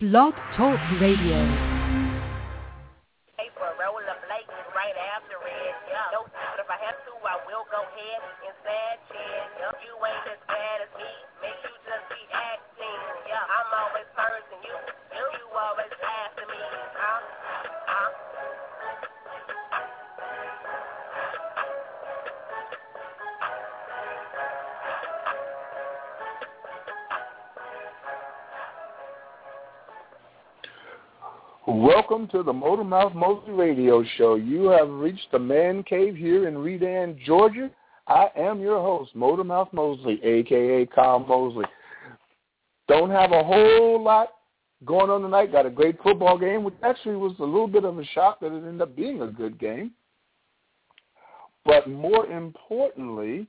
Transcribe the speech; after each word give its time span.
Blog 0.00 0.32
Talk 0.56 0.80
Radio. 0.96 1.44
roll 3.76 4.00
up 4.08 4.16
right 4.72 4.96
after 5.12 5.36
it. 5.44 5.76
If 6.56 6.68
I 6.72 6.78
have 6.88 6.96
to, 7.04 7.12
I 7.20 7.36
will 7.44 7.68
go 7.68 7.84
ahead 7.84 8.20
Welcome 31.72 32.26
to 32.32 32.42
the 32.42 32.52
Motor 32.52 32.82
Mouth 32.82 33.14
Mosley 33.14 33.52
Radio 33.52 34.02
Show. 34.16 34.34
You 34.34 34.64
have 34.70 34.88
reached 34.88 35.30
the 35.30 35.38
man 35.38 35.84
cave 35.84 36.16
here 36.16 36.48
in 36.48 36.58
Redan, 36.58 37.16
Georgia. 37.24 37.70
I 38.08 38.26
am 38.36 38.58
your 38.58 38.80
host, 38.80 39.14
Motor 39.14 39.44
Mouth 39.44 39.68
Mosley, 39.72 40.20
aka 40.24 40.84
Kyle 40.86 41.20
Mosley. 41.20 41.66
Don't 42.88 43.08
have 43.08 43.30
a 43.30 43.44
whole 43.44 44.02
lot 44.02 44.30
going 44.84 45.10
on 45.10 45.22
tonight. 45.22 45.52
Got 45.52 45.64
a 45.64 45.70
great 45.70 46.02
football 46.02 46.36
game, 46.36 46.64
which 46.64 46.74
actually 46.82 47.14
was 47.14 47.36
a 47.38 47.44
little 47.44 47.68
bit 47.68 47.84
of 47.84 47.96
a 48.00 48.04
shock 48.06 48.40
that 48.40 48.52
it 48.52 48.66
ended 48.66 48.82
up 48.82 48.96
being 48.96 49.22
a 49.22 49.28
good 49.28 49.56
game. 49.56 49.92
But 51.64 51.88
more 51.88 52.26
importantly, 52.26 53.46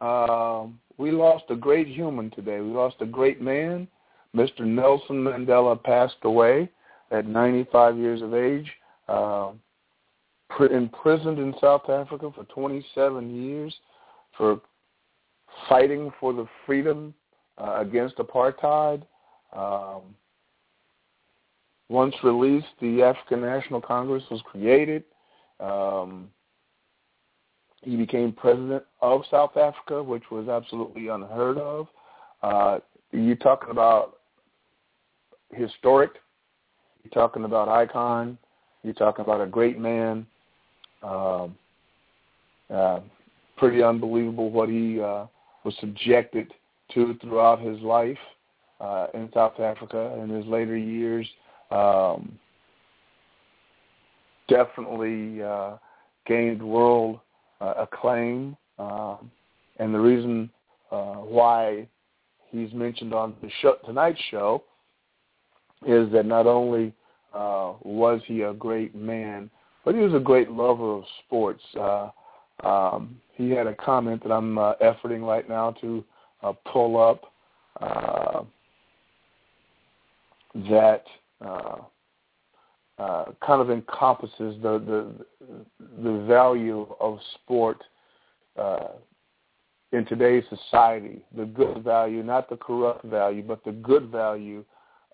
um, 0.00 0.80
we 0.98 1.12
lost 1.12 1.44
a 1.50 1.56
great 1.56 1.86
human 1.86 2.30
today. 2.30 2.60
We 2.60 2.72
lost 2.72 2.96
a 2.98 3.06
great 3.06 3.40
man. 3.40 3.86
Mr. 4.34 4.62
Nelson 4.62 5.22
Mandela 5.22 5.80
passed 5.80 6.16
away 6.24 6.68
at 7.10 7.26
95 7.26 7.96
years 7.96 8.22
of 8.22 8.34
age, 8.34 8.70
uh, 9.08 9.50
pr- 10.48 10.66
imprisoned 10.66 11.38
in 11.38 11.54
South 11.60 11.88
Africa 11.88 12.30
for 12.34 12.44
27 12.44 13.34
years 13.34 13.74
for 14.36 14.60
fighting 15.68 16.12
for 16.20 16.32
the 16.32 16.46
freedom 16.66 17.14
uh, 17.58 17.78
against 17.80 18.16
apartheid. 18.16 19.02
Um, 19.52 20.14
once 21.88 22.14
released, 22.22 22.68
the 22.80 23.02
African 23.02 23.40
National 23.40 23.80
Congress 23.80 24.22
was 24.30 24.40
created. 24.42 25.02
Um, 25.58 26.30
he 27.82 27.96
became 27.96 28.32
president 28.32 28.84
of 29.00 29.22
South 29.30 29.56
Africa, 29.56 30.02
which 30.02 30.24
was 30.30 30.48
absolutely 30.48 31.08
unheard 31.08 31.58
of. 31.58 31.88
Uh, 32.42 32.78
you're 33.10 33.36
talking 33.36 33.70
about 33.70 34.18
historic 35.52 36.12
you're 37.02 37.10
talking 37.12 37.44
about 37.44 37.68
icon. 37.68 38.38
You're 38.82 38.94
talking 38.94 39.24
about 39.24 39.40
a 39.40 39.46
great 39.46 39.78
man. 39.78 40.26
Um, 41.02 41.56
uh, 42.72 43.00
pretty 43.56 43.82
unbelievable 43.82 44.50
what 44.50 44.68
he 44.68 45.00
uh, 45.00 45.26
was 45.64 45.74
subjected 45.80 46.52
to 46.94 47.14
throughout 47.20 47.60
his 47.60 47.80
life 47.80 48.18
uh, 48.80 49.08
in 49.14 49.28
South 49.34 49.58
Africa 49.60 50.18
in 50.22 50.30
his 50.30 50.46
later 50.46 50.76
years. 50.76 51.26
Um, 51.70 52.38
definitely 54.48 55.42
uh, 55.42 55.76
gained 56.26 56.62
world 56.62 57.20
uh, 57.60 57.74
acclaim, 57.78 58.56
um, 58.78 59.30
and 59.78 59.94
the 59.94 60.00
reason 60.00 60.50
uh, 60.90 61.14
why 61.14 61.86
he's 62.50 62.72
mentioned 62.72 63.14
on 63.14 63.34
the 63.42 63.50
show, 63.60 63.76
tonight's 63.84 64.20
show 64.30 64.62
is 65.86 66.10
that 66.12 66.26
not 66.26 66.46
only 66.46 66.92
uh, 67.32 67.74
was 67.82 68.20
he 68.26 68.42
a 68.42 68.52
great 68.52 68.94
man, 68.94 69.50
but 69.84 69.94
he 69.94 70.00
was 70.00 70.14
a 70.14 70.20
great 70.20 70.50
lover 70.50 70.94
of 70.96 71.04
sports. 71.24 71.62
Uh, 71.78 72.10
um, 72.64 73.16
he 73.34 73.50
had 73.50 73.66
a 73.66 73.74
comment 73.74 74.22
that 74.22 74.32
I'm 74.32 74.58
uh, 74.58 74.74
efforting 74.82 75.26
right 75.26 75.48
now 75.48 75.70
to 75.80 76.04
uh, 76.42 76.52
pull 76.70 77.00
up 77.00 77.32
uh, 77.80 78.42
that 80.68 81.04
uh, 81.40 81.76
uh, 82.98 83.24
kind 83.44 83.62
of 83.62 83.70
encompasses 83.70 84.56
the 84.62 84.78
the, 85.40 85.56
the 86.02 86.24
value 86.26 86.86
of 87.00 87.18
sport 87.34 87.82
uh, 88.58 88.88
in 89.92 90.04
today's 90.04 90.44
society. 90.50 91.22
The 91.34 91.46
good 91.46 91.82
value, 91.82 92.22
not 92.22 92.50
the 92.50 92.56
corrupt 92.56 93.04
value, 93.04 93.42
but 93.42 93.64
the 93.64 93.72
good 93.72 94.10
value 94.10 94.64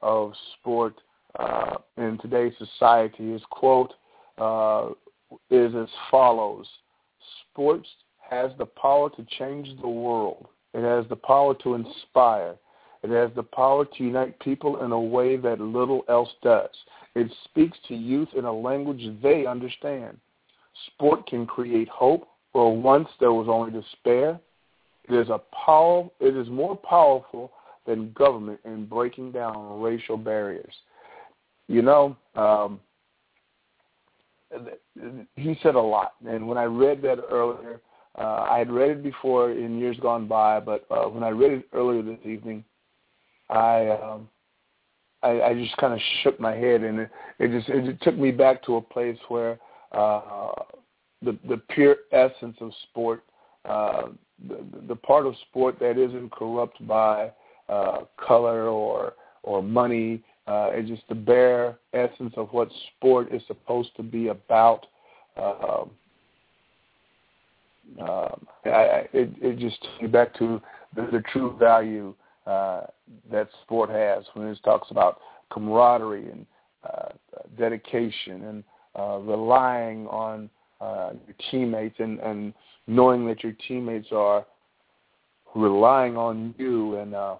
of 0.02 0.32
sport 0.58 0.94
uh, 1.38 1.76
in 1.96 2.18
today's 2.18 2.54
society. 2.58 3.32
His 3.32 3.42
quote 3.50 3.92
uh, 4.38 4.90
is 5.50 5.74
as 5.74 5.88
follows: 6.10 6.66
"Sports 7.50 7.88
has 8.28 8.50
the 8.58 8.66
power 8.66 9.10
to 9.10 9.26
change 9.38 9.68
the 9.80 9.88
world. 9.88 10.46
It 10.74 10.82
has 10.82 11.08
the 11.08 11.16
power 11.16 11.54
to 11.62 11.74
inspire. 11.74 12.56
It 13.02 13.10
has 13.10 13.30
the 13.36 13.42
power 13.42 13.84
to 13.84 14.02
unite 14.02 14.38
people 14.40 14.82
in 14.84 14.92
a 14.92 15.00
way 15.00 15.36
that 15.36 15.60
little 15.60 16.04
else 16.08 16.30
does. 16.42 16.70
It 17.14 17.30
speaks 17.44 17.78
to 17.88 17.94
youth 17.94 18.28
in 18.36 18.44
a 18.44 18.52
language 18.52 19.02
they 19.22 19.46
understand. 19.46 20.18
Sport 20.86 21.26
can 21.26 21.46
create 21.46 21.88
hope 21.88 22.28
where 22.52 22.68
once 22.68 23.08
there 23.20 23.32
was 23.32 23.48
only 23.48 23.70
despair. 23.70 24.40
It 25.08 25.14
is 25.14 25.28
a 25.28 25.40
power. 25.64 26.08
It 26.20 26.36
is 26.36 26.48
more 26.48 26.76
powerful 26.76 27.52
than 27.86 28.12
government 28.12 28.60
in 28.64 28.86
breaking 28.86 29.32
down 29.32 29.80
racial 29.80 30.16
barriers. 30.16 30.74
You 31.68 31.82
know, 31.82 32.16
um, 32.34 32.80
he 35.34 35.58
said 35.62 35.74
a 35.74 35.80
lot, 35.80 36.14
and 36.26 36.46
when 36.46 36.58
I 36.58 36.64
read 36.64 37.02
that 37.02 37.18
earlier, 37.30 37.80
uh, 38.18 38.46
I 38.50 38.58
had 38.58 38.70
read 38.70 38.90
it 38.90 39.02
before 39.02 39.50
in 39.50 39.78
years 39.78 39.96
gone 40.00 40.26
by, 40.26 40.60
but 40.60 40.86
uh, 40.90 41.04
when 41.04 41.22
I 41.22 41.30
read 41.30 41.52
it 41.52 41.68
earlier 41.72 42.02
this 42.02 42.18
evening, 42.24 42.64
I 43.50 43.88
um, 43.88 44.28
I, 45.22 45.42
I 45.42 45.54
just 45.54 45.76
kind 45.76 45.92
of 45.92 46.00
shook 46.22 46.38
my 46.38 46.54
head, 46.54 46.82
and 46.82 47.00
it, 47.00 47.10
it 47.38 47.50
just 47.50 47.68
it 47.68 47.84
just 47.84 48.02
took 48.02 48.16
me 48.16 48.30
back 48.30 48.64
to 48.64 48.76
a 48.76 48.80
place 48.80 49.18
where 49.28 49.58
uh, 49.92 50.52
the 51.22 51.36
the 51.48 51.60
pure 51.70 51.96
essence 52.12 52.56
of 52.60 52.70
sport, 52.88 53.22
uh, 53.64 54.08
the, 54.48 54.64
the 54.88 54.96
part 54.96 55.26
of 55.26 55.34
sport 55.48 55.78
that 55.80 55.98
isn't 55.98 56.30
corrupt 56.32 56.84
by 56.86 57.30
uh, 57.68 58.00
color 58.16 58.68
or 58.68 59.14
or 59.42 59.62
money. 59.62 60.22
Uh, 60.46 60.70
it's 60.72 60.88
just 60.88 61.02
the 61.08 61.14
bare 61.14 61.76
essence 61.92 62.32
of 62.36 62.52
what 62.52 62.68
sport 62.96 63.32
is 63.32 63.42
supposed 63.46 63.90
to 63.96 64.02
be 64.02 64.28
about. 64.28 64.86
Um, 65.36 65.90
um, 68.00 68.46
I, 68.64 68.68
I, 68.68 69.08
it, 69.12 69.30
it 69.40 69.58
just 69.58 69.80
took 69.82 70.02
me 70.02 70.08
back 70.08 70.34
to 70.38 70.60
the, 70.94 71.08
the 71.12 71.22
true 71.32 71.56
value 71.58 72.14
uh, 72.46 72.82
that 73.30 73.48
sport 73.62 73.90
has 73.90 74.24
when 74.34 74.48
it 74.48 74.58
talks 74.64 74.90
about 74.90 75.18
camaraderie 75.52 76.30
and 76.30 76.46
uh, 76.84 77.08
dedication 77.58 78.44
and 78.44 78.64
uh, 78.98 79.18
relying 79.18 80.06
on 80.08 80.48
uh, 80.80 81.10
your 81.26 81.36
teammates 81.50 81.96
and, 81.98 82.18
and 82.20 82.54
knowing 82.86 83.26
that 83.26 83.42
your 83.42 83.54
teammates 83.66 84.08
are 84.12 84.46
relying 85.54 86.16
on 86.16 86.54
you 86.58 86.96
and 86.96 87.14
uh, 87.14 87.36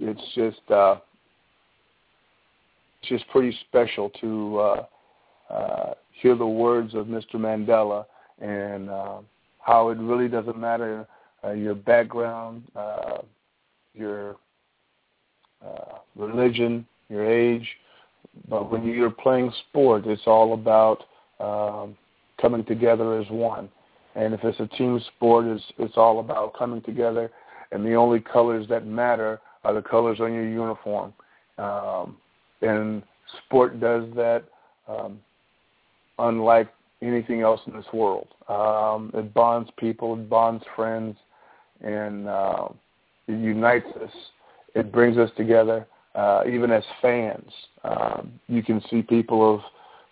it's 0.00 0.22
just 0.34 0.70
uh, 0.70 0.96
it's 3.00 3.08
just 3.08 3.28
pretty 3.28 3.56
special 3.68 4.10
to 4.20 4.58
uh, 4.58 4.86
uh, 5.50 5.94
hear 6.20 6.34
the 6.34 6.46
words 6.46 6.94
of 6.94 7.06
Mr. 7.06 7.34
Mandela 7.34 8.04
and 8.40 8.90
uh, 8.90 9.18
how 9.60 9.90
it 9.90 9.98
really 9.98 10.28
doesn't 10.28 10.58
matter 10.58 11.06
uh, 11.44 11.52
your 11.52 11.74
background, 11.74 12.62
uh, 12.76 13.18
your 13.94 14.36
uh, 15.64 15.98
religion, 16.16 16.86
your 17.08 17.28
age, 17.30 17.66
but 18.48 18.70
when 18.70 18.84
you're 18.84 19.10
playing 19.10 19.52
sport, 19.68 20.06
it's 20.06 20.22
all 20.26 20.54
about 20.54 21.04
um, 21.40 21.96
coming 22.40 22.64
together 22.64 23.20
as 23.20 23.28
one. 23.30 23.68
And 24.14 24.34
if 24.34 24.40
it's 24.44 24.60
a 24.60 24.66
team 24.76 25.00
sport, 25.16 25.46
it's, 25.46 25.64
it's 25.78 25.96
all 25.96 26.20
about 26.20 26.54
coming 26.54 26.82
together, 26.82 27.30
and 27.72 27.84
the 27.84 27.94
only 27.94 28.20
colors 28.20 28.66
that 28.68 28.86
matter 28.86 29.40
are 29.64 29.74
the 29.74 29.82
colors 29.82 30.20
on 30.20 30.32
your 30.32 30.48
uniform. 30.48 31.12
Um, 31.58 32.16
and 32.62 33.02
sport 33.44 33.80
does 33.80 34.04
that 34.14 34.44
um, 34.88 35.20
unlike 36.18 36.68
anything 37.02 37.40
else 37.40 37.60
in 37.66 37.74
this 37.74 37.86
world. 37.92 38.28
Um, 38.48 39.10
it 39.14 39.32
bonds 39.32 39.70
people, 39.78 40.14
it 40.14 40.28
bonds 40.28 40.64
friends, 40.76 41.16
and 41.80 42.28
uh, 42.28 42.68
it 43.26 43.38
unites 43.38 43.86
us. 44.02 44.10
It 44.74 44.92
brings 44.92 45.16
us 45.16 45.30
together, 45.36 45.86
uh, 46.14 46.42
even 46.46 46.70
as 46.70 46.84
fans. 47.00 47.50
Um, 47.84 48.40
you 48.48 48.62
can 48.62 48.82
see 48.90 49.02
people 49.02 49.54
of 49.54 49.60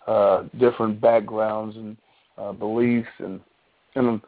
uh, 0.07 0.47
different 0.57 0.99
backgrounds 0.99 1.75
and 1.75 1.97
uh, 2.37 2.51
beliefs 2.53 3.09
and, 3.19 3.39
and 3.95 4.21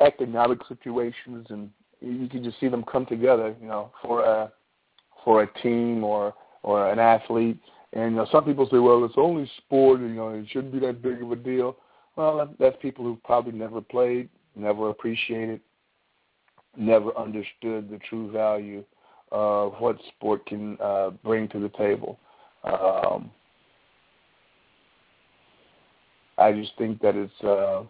economic 0.00 0.58
situations, 0.68 1.46
and 1.50 1.70
you 2.04 2.28
can 2.28 2.44
just 2.44 2.60
see 2.60 2.68
them 2.68 2.84
come 2.84 3.06
together, 3.06 3.54
you 3.60 3.66
know, 3.66 3.90
for 4.02 4.22
a 4.24 4.52
for 5.24 5.42
a 5.42 5.62
team 5.62 6.04
or 6.04 6.34
or 6.62 6.90
an 6.90 6.98
athlete. 6.98 7.58
And 7.92 8.12
you 8.12 8.16
know, 8.16 8.26
some 8.30 8.44
people 8.44 8.68
say, 8.70 8.78
well, 8.78 9.04
it's 9.04 9.14
only 9.16 9.50
sport, 9.58 10.00
you 10.00 10.08
know, 10.08 10.30
it 10.30 10.46
shouldn't 10.50 10.72
be 10.72 10.80
that 10.80 11.02
big 11.02 11.22
of 11.22 11.30
a 11.30 11.36
deal. 11.36 11.76
Well, 12.16 12.54
that's 12.58 12.76
people 12.80 13.04
who 13.04 13.18
probably 13.24 13.52
never 13.52 13.80
played, 13.80 14.28
never 14.56 14.90
appreciated, 14.90 15.60
never 16.76 17.16
understood 17.16 17.90
the 17.90 18.00
true 18.08 18.30
value 18.30 18.84
of 19.32 19.74
what 19.78 19.96
sport 20.08 20.46
can 20.46 20.76
uh, 20.80 21.10
bring 21.22 21.48
to 21.48 21.58
the 21.58 21.68
table. 21.70 22.18
Um, 22.64 23.30
I 26.38 26.52
just 26.52 26.72
think 26.78 27.00
that 27.00 27.16
it's 27.16 27.44
uh, 27.44 27.82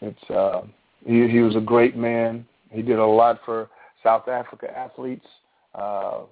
it's 0.00 0.30
uh, 0.30 0.62
he, 1.06 1.28
he 1.28 1.40
was 1.40 1.56
a 1.56 1.60
great 1.60 1.96
man. 1.96 2.46
He 2.74 2.82
did 2.82 2.98
a 2.98 3.06
lot 3.06 3.40
for 3.44 3.70
South 4.02 4.28
Africa 4.28 4.66
athletes 4.76 5.26
uh, 5.74 6.22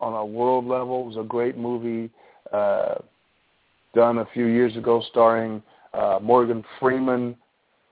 on 0.00 0.14
a 0.14 0.24
world 0.24 0.66
level. 0.66 1.02
It 1.02 1.06
was 1.06 1.16
a 1.16 1.28
great 1.28 1.58
movie 1.58 2.10
uh, 2.52 2.94
done 3.94 4.18
a 4.18 4.26
few 4.32 4.46
years 4.46 4.76
ago, 4.76 5.02
starring 5.10 5.62
uh, 5.92 6.18
Morgan 6.22 6.64
Freeman, 6.78 7.36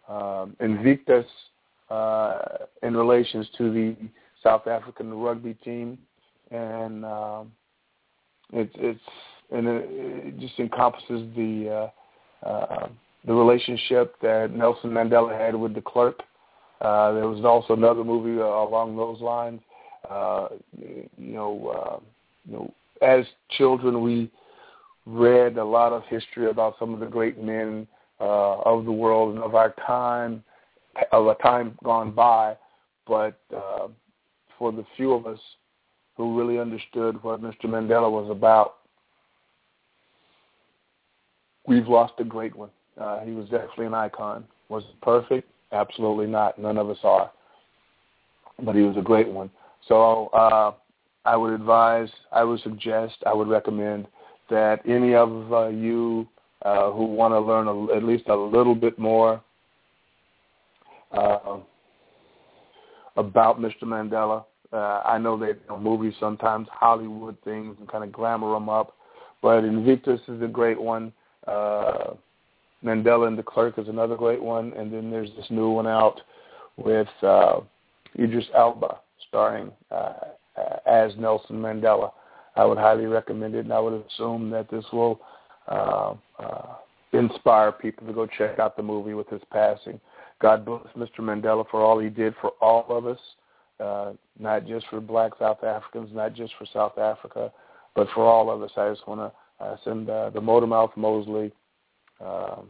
um, 0.08 0.56
Invictus, 0.60 1.26
uh, 1.90 2.38
in 2.82 2.96
relations 2.96 3.46
to 3.58 3.72
the 3.72 3.96
South 4.42 4.66
African 4.66 5.12
rugby 5.14 5.54
team, 5.64 5.98
and 6.50 7.04
um, 7.04 7.52
it's 8.52 8.74
it's 8.76 9.00
and 9.50 9.66
it, 9.66 9.86
it 9.88 10.38
just 10.38 10.58
encompasses 10.58 11.26
the 11.34 11.90
uh, 12.44 12.46
uh, 12.46 12.88
the 13.24 13.34
relationship 13.34 14.14
that 14.22 14.52
Nelson 14.54 14.90
Mandela 14.90 15.36
had 15.36 15.54
with 15.54 15.74
de 15.74 15.82
Klerk. 15.82 16.20
Uh, 16.80 17.12
there 17.12 17.28
was 17.28 17.44
also 17.44 17.74
another 17.74 18.04
movie 18.04 18.40
uh, 18.40 18.44
along 18.44 18.96
those 18.96 19.20
lines. 19.20 19.60
Uh, 20.08 20.48
you 20.76 21.08
know, 21.18 21.68
uh, 21.68 22.00
you 22.46 22.52
know, 22.54 22.74
as 23.02 23.24
children, 23.56 24.00
we 24.00 24.30
read 25.06 25.56
a 25.58 25.64
lot 25.64 25.92
of 25.92 26.02
history 26.08 26.50
about 26.50 26.76
some 26.78 26.94
of 26.94 27.00
the 27.00 27.06
great 27.06 27.42
men 27.42 27.86
uh, 28.20 28.60
of 28.60 28.84
the 28.84 28.92
world 28.92 29.34
and 29.34 29.42
of 29.42 29.54
our 29.54 29.74
time, 29.86 30.42
of 31.12 31.26
a 31.26 31.34
time 31.36 31.76
gone 31.82 32.12
by. 32.12 32.56
But 33.06 33.40
uh, 33.56 33.88
for 34.58 34.72
the 34.72 34.84
few 34.96 35.12
of 35.12 35.26
us 35.26 35.38
who 36.16 36.38
really 36.38 36.58
understood 36.58 37.22
what 37.22 37.42
Mr. 37.42 37.64
Mandela 37.64 38.10
was 38.10 38.28
about, 38.30 38.76
we've 41.66 41.88
lost 41.88 42.14
a 42.18 42.24
great 42.24 42.54
one. 42.54 42.70
Uh, 43.00 43.20
he 43.20 43.32
was 43.32 43.48
definitely 43.48 43.86
an 43.86 43.94
icon. 43.94 44.44
Was 44.68 44.82
it 44.84 45.00
perfect? 45.00 45.48
Absolutely 45.72 46.26
not. 46.26 46.58
None 46.58 46.78
of 46.78 46.88
us 46.90 46.98
are. 47.02 47.30
But 48.62 48.74
he 48.74 48.82
was 48.82 48.96
a 48.96 49.02
great 49.02 49.28
one. 49.28 49.50
So 49.86 50.28
uh, 50.28 50.72
I 51.24 51.36
would 51.36 51.52
advise, 51.52 52.08
I 52.32 52.44
would 52.44 52.60
suggest, 52.60 53.16
I 53.26 53.34
would 53.34 53.48
recommend 53.48 54.06
that 54.50 54.80
any 54.88 55.14
of 55.14 55.52
uh, 55.52 55.68
you 55.68 56.26
uh, 56.62 56.90
who 56.90 57.04
want 57.04 57.32
to 57.32 57.40
learn 57.40 57.68
a, 57.68 57.96
at 57.96 58.02
least 58.02 58.28
a 58.28 58.34
little 58.34 58.74
bit 58.74 58.98
more 58.98 59.42
uh, 61.12 61.58
about 63.16 63.60
Mr. 63.60 63.84
Mandela. 63.84 64.44
Uh, 64.72 65.02
I 65.04 65.18
know 65.18 65.38
that 65.38 65.46
you 65.46 65.68
know, 65.68 65.78
movies 65.78 66.14
sometimes 66.20 66.68
Hollywood 66.70 67.36
things 67.44 67.76
and 67.78 67.88
kind 67.88 68.04
of 68.04 68.12
glamour 68.12 68.52
them 68.52 68.68
up, 68.68 68.96
but 69.40 69.64
Invictus 69.64 70.20
is 70.28 70.42
a 70.42 70.46
great 70.46 70.80
one. 70.80 71.12
Uh, 71.46 72.14
Mandela 72.84 73.26
and 73.26 73.36
de 73.36 73.42
Klerk 73.42 73.78
is 73.78 73.88
another 73.88 74.16
great 74.16 74.42
one, 74.42 74.72
and 74.74 74.92
then 74.92 75.10
there's 75.10 75.30
this 75.36 75.50
new 75.50 75.70
one 75.70 75.86
out 75.86 76.20
with 76.76 77.08
uh, 77.22 77.60
Idris 78.18 78.46
Elba 78.54 78.98
starring 79.28 79.70
uh, 79.90 80.12
as 80.86 81.12
Nelson 81.18 81.56
Mandela. 81.56 82.12
I 82.56 82.64
would 82.64 82.78
highly 82.78 83.06
recommend 83.06 83.54
it, 83.54 83.64
and 83.64 83.72
I 83.72 83.80
would 83.80 84.04
assume 84.06 84.50
that 84.50 84.70
this 84.70 84.84
will 84.92 85.20
uh, 85.68 86.14
uh, 86.38 86.74
inspire 87.12 87.72
people 87.72 88.06
to 88.06 88.12
go 88.12 88.26
check 88.26 88.58
out 88.58 88.76
the 88.76 88.82
movie 88.82 89.14
with 89.14 89.28
his 89.28 89.42
passing. 89.52 90.00
God 90.40 90.64
bless 90.64 90.86
Mr. 90.96 91.20
Mandela 91.20 91.64
for 91.70 91.82
all 91.82 91.98
he 91.98 92.08
did 92.08 92.34
for 92.40 92.50
all 92.60 92.86
of 92.88 93.06
us, 93.06 93.18
uh, 93.80 94.12
not 94.38 94.66
just 94.66 94.86
for 94.88 95.00
black 95.00 95.32
South 95.38 95.64
Africans, 95.64 96.10
not 96.12 96.34
just 96.34 96.52
for 96.58 96.66
South 96.72 96.96
Africa, 96.98 97.52
but 97.94 98.08
for 98.14 98.24
all 98.24 98.50
of 98.50 98.62
us. 98.62 98.70
I 98.76 98.90
just 98.90 99.06
want 99.08 99.20
to 99.20 99.64
uh, 99.64 99.76
send 99.84 100.08
uh, 100.08 100.30
the 100.30 100.40
Motormouth 100.40 100.96
Mosley 100.96 101.52
um, 102.24 102.68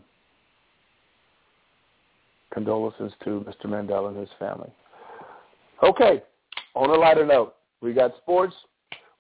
condolences 2.53 3.13
to 3.25 3.45
Mr. 3.47 3.67
Mandela 3.67 4.09
and 4.09 4.17
his 4.17 4.29
family. 4.39 4.71
Okay, 5.83 6.23
on 6.75 6.91
a 6.91 6.95
lighter 6.95 7.25
note, 7.25 7.55
we 7.81 7.93
got 7.93 8.17
sports, 8.19 8.55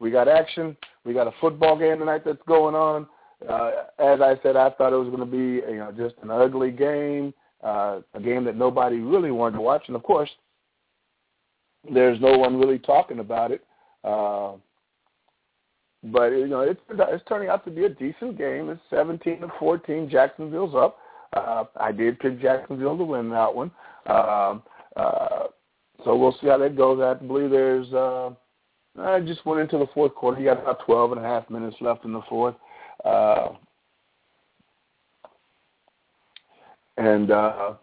we 0.01 0.11
got 0.11 0.29
action, 0.29 0.77
we 1.05 1.13
got 1.13 1.27
a 1.27 1.33
football 1.41 1.79
game 1.79 1.99
tonight 1.99 2.23
that's 2.25 2.43
going 2.47 2.75
on. 2.75 3.07
Uh, 3.49 3.71
as 3.99 4.21
I 4.21 4.35
said, 4.43 4.57
I 4.57 4.71
thought 4.71 4.93
it 4.93 4.97
was 4.97 5.09
going 5.09 5.21
to 5.21 5.27
be 5.27 5.65
you 5.71 5.79
know 5.79 5.93
just 5.97 6.17
an 6.23 6.31
ugly 6.31 6.73
game, 6.73 7.33
uh, 7.63 8.01
a 8.15 8.21
game 8.21 8.45
that 8.45 8.57
nobody 8.57 8.97
really 8.97 9.31
wanted 9.31 9.57
to 9.57 9.63
watch, 9.63 9.85
and 9.87 9.95
of 9.95 10.03
course, 10.03 10.31
there's 11.93 12.21
no 12.21 12.37
one 12.37 12.59
really 12.59 12.79
talking 12.79 13.21
about 13.21 13.53
it. 13.53 13.65
Uh, 14.03 14.53
but 16.05 16.31
you 16.31 16.47
know, 16.47 16.61
it's 16.61 16.81
it's 16.91 17.25
turning 17.29 17.49
out 17.49 17.65
to 17.65 17.71
be 17.71 17.85
a 17.85 17.89
decent 17.89 18.39
game. 18.39 18.71
It's 18.71 18.81
17 18.91 19.41
to 19.41 19.49
14. 19.59 20.09
Jacksonville's 20.09 20.75
up. 20.75 20.99
Uh, 21.33 21.65
I 21.79 21.93
did 21.93 22.19
pick 22.21 22.41
Jacksonville 22.41 22.97
to 22.97 23.05
win 23.05 23.29
that 23.31 23.55
one. 23.55 23.71
Um, 24.07 24.63
uh, 24.97 25.45
so 26.05 26.17
we'll 26.17 26.37
see 26.41 26.47
how 26.47 26.59
that 26.59 26.77
goes. 26.77 27.01
I 27.01 27.15
believe 27.15 27.51
there's. 27.51 27.93
Uh, 27.93 28.31
I 28.99 29.21
just 29.21 29.45
went 29.45 29.61
into 29.61 29.79
the 29.79 29.91
fourth 29.93 30.15
quarter. 30.15 30.41
You 30.41 30.47
got 30.47 30.63
about 30.63 30.85
12 30.87 31.13
and 31.13 31.21
a 31.21 31.25
half 31.25 31.49
minutes 31.51 31.77
left 31.81 32.05
in 32.05 32.13
the 32.13 32.23
fourth. 32.29 32.55
Uh, 33.05 33.51
and 36.97 37.31
uh, 37.31 37.75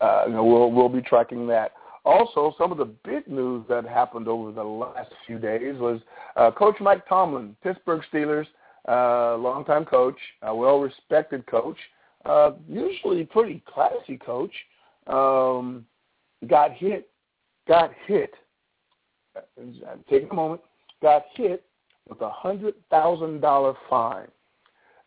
uh, 0.00 0.24
you 0.26 0.32
know, 0.32 0.44
we'll 0.44 0.70
we'll 0.70 0.88
be 0.88 1.00
tracking 1.00 1.46
that. 1.48 1.72
Also, 2.06 2.54
some 2.56 2.70
of 2.70 2.78
the 2.78 2.84
big 2.84 3.26
news 3.26 3.64
that 3.68 3.84
happened 3.84 4.28
over 4.28 4.52
the 4.52 4.62
last 4.62 5.10
few 5.26 5.40
days 5.40 5.74
was 5.76 6.00
uh, 6.36 6.52
Coach 6.52 6.76
Mike 6.80 7.06
Tomlin, 7.08 7.56
Pittsburgh 7.64 8.00
Steelers, 8.12 8.46
uh, 8.88 9.36
longtime 9.36 9.84
coach, 9.84 10.14
a 10.42 10.54
well-respected 10.54 11.44
coach, 11.46 11.76
uh, 12.24 12.52
usually 12.68 13.24
pretty 13.24 13.60
classy 13.66 14.16
coach, 14.16 14.52
um, 15.08 15.84
got 16.46 16.70
hit, 16.74 17.08
got 17.66 17.90
hit. 18.06 18.32
Take 20.08 20.30
a 20.30 20.34
moment. 20.34 20.60
Got 21.02 21.24
hit 21.34 21.64
with 22.08 22.20
a 22.20 22.30
hundred 22.30 22.74
thousand 22.88 23.40
dollar 23.40 23.74
fine, 23.90 24.28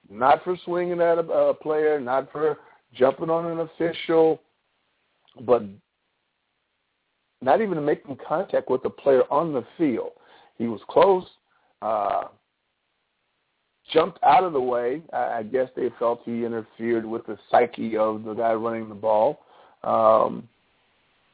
not 0.10 0.44
for 0.44 0.58
swinging 0.66 1.00
at 1.00 1.18
a, 1.18 1.22
a 1.22 1.54
player, 1.54 1.98
not 2.00 2.30
for 2.32 2.58
jumping 2.94 3.30
on 3.30 3.46
an 3.46 3.60
official, 3.62 4.42
but 5.42 5.64
not 7.42 7.62
even 7.62 7.84
making 7.84 8.18
contact 8.26 8.70
with 8.70 8.84
the 8.84 8.90
player 8.90 9.24
on 9.32 9.54
the 9.54 9.66
field. 9.78 10.12
He 10.58 10.68
was 10.68 10.82
close, 10.90 11.26
uh, 11.82 12.26
jumped 13.94 14.20
out 14.24 14.44
of 14.44 14.54
the 14.54 14.62
way. 14.62 15.02
I, 15.14 15.44
guess 15.44 15.70
they 15.76 15.90
felt 15.98 16.22
he 16.26 16.46
interfered 16.46 17.06
with 17.06 17.26
the 17.26 17.38
psyche 17.50 17.98
of 17.98 18.24
the 18.24 18.34
guy 18.34 18.54
running 18.54 18.90
the 18.90 18.96
ball. 18.96 19.40
Um, 19.84 20.48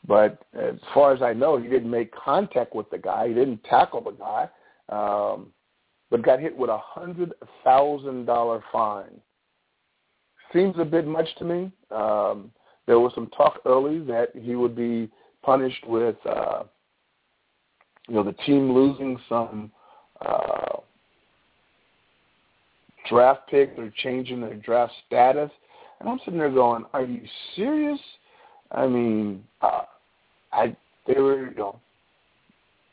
but 0.08 0.46
as 0.54 0.76
far 0.94 1.14
as 1.14 1.22
I 1.22 1.34
know, 1.34 1.58
he 1.58 1.68
didn't 1.68 1.90
make 1.90 2.14
contact 2.14 2.76
with 2.76 2.90
the 2.92 2.98
guy. 2.98 3.28
He 3.28 3.34
didn't 3.34 3.64
tackle 3.64 4.02
the 4.02 4.12
guy, 4.12 4.50
um, 4.90 5.48
but 6.12 6.22
got 6.22 6.40
hit 6.40 6.56
with 6.56 6.70
a 6.70 6.78
hundred 6.78 7.34
thousand 7.64 8.26
dollar 8.26 8.64
fine. 8.72 9.20
Seems 10.54 10.76
a 10.78 10.86
bit 10.86 11.08
much 11.08 11.28
to 11.40 11.44
me. 11.44 11.72
Um, 11.90 12.52
there 12.86 13.00
was 13.00 13.12
some 13.16 13.28
talk 13.36 13.62
early 13.66 14.00
that 14.02 14.30
he 14.36 14.56
would 14.56 14.76
be 14.76 15.10
punished 15.46 15.86
with, 15.88 16.16
uh, 16.26 16.64
you 18.08 18.16
know, 18.16 18.24
the 18.24 18.34
team 18.46 18.74
losing 18.74 19.20
some 19.30 19.72
uh, 20.26 20.78
draft 23.10 23.42
pick 23.50 23.74
or 23.78 23.92
changing 24.04 24.42
their 24.42 24.56
draft 24.56 24.94
status. 25.08 25.52
And 26.00 26.10
I'm 26.10 26.20
sitting 26.20 26.40
there 26.40 26.50
going, 26.50 26.86
"Are 26.94 27.04
you 27.04 27.22
serious?" 27.56 28.00
I 28.72 28.88
mean, 28.88 29.44
uh, 29.62 29.84
I 30.52 30.76
they 31.08 31.22
were, 31.22 31.50
you 31.50 31.56
know, 31.56 31.80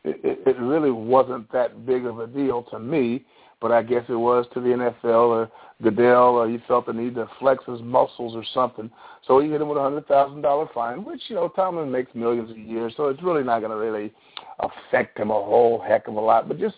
it, 0.05 0.41
it 0.47 0.59
really 0.59 0.91
wasn't 0.91 1.51
that 1.53 1.87
big 1.87 2.05
of 2.07 2.19
a 2.21 2.27
deal 2.27 2.63
to 2.65 2.79
me, 2.79 3.25
but 3.63 3.71
I 3.71 3.83
guess 3.83 4.05
it 4.09 4.15
was 4.15 4.45
to 4.53 4.61
the 4.61 4.71
NFL 4.71 5.05
or 5.05 5.51
Goodell, 5.83 6.35
or 6.35 6.49
he 6.49 6.59
felt 6.69 6.87
the 6.87 6.93
need 6.93 7.15
to 7.15 7.29
flex 7.39 7.65
his 7.65 7.81
muscles 7.81 8.35
or 8.35 8.45
something. 8.53 8.91
So 9.27 9.39
he 9.39 9.49
hit 9.49 9.61
him 9.61 9.69
with 9.69 9.79
a 9.79 9.83
hundred 9.83 10.07
thousand 10.09 10.43
dollar 10.43 10.69
fine, 10.75 11.05
which 11.05 11.23
you 11.29 11.37
know 11.37 11.49
Tomlin 11.49 11.91
makes 11.91 12.15
millions 12.15 12.51
a 12.51 12.59
year, 12.59 12.91
so 12.97 13.07
it's 13.07 13.23
really 13.23 13.45
not 13.45 13.61
going 13.61 13.71
to 13.71 13.77
really 13.77 14.13
affect 14.61 15.19
him 15.19 15.31
a 15.31 15.35
whole 15.35 15.81
heck 15.81 16.09
of 16.09 16.15
a 16.15 16.21
lot. 16.21 16.49
But 16.49 16.59
just 16.59 16.75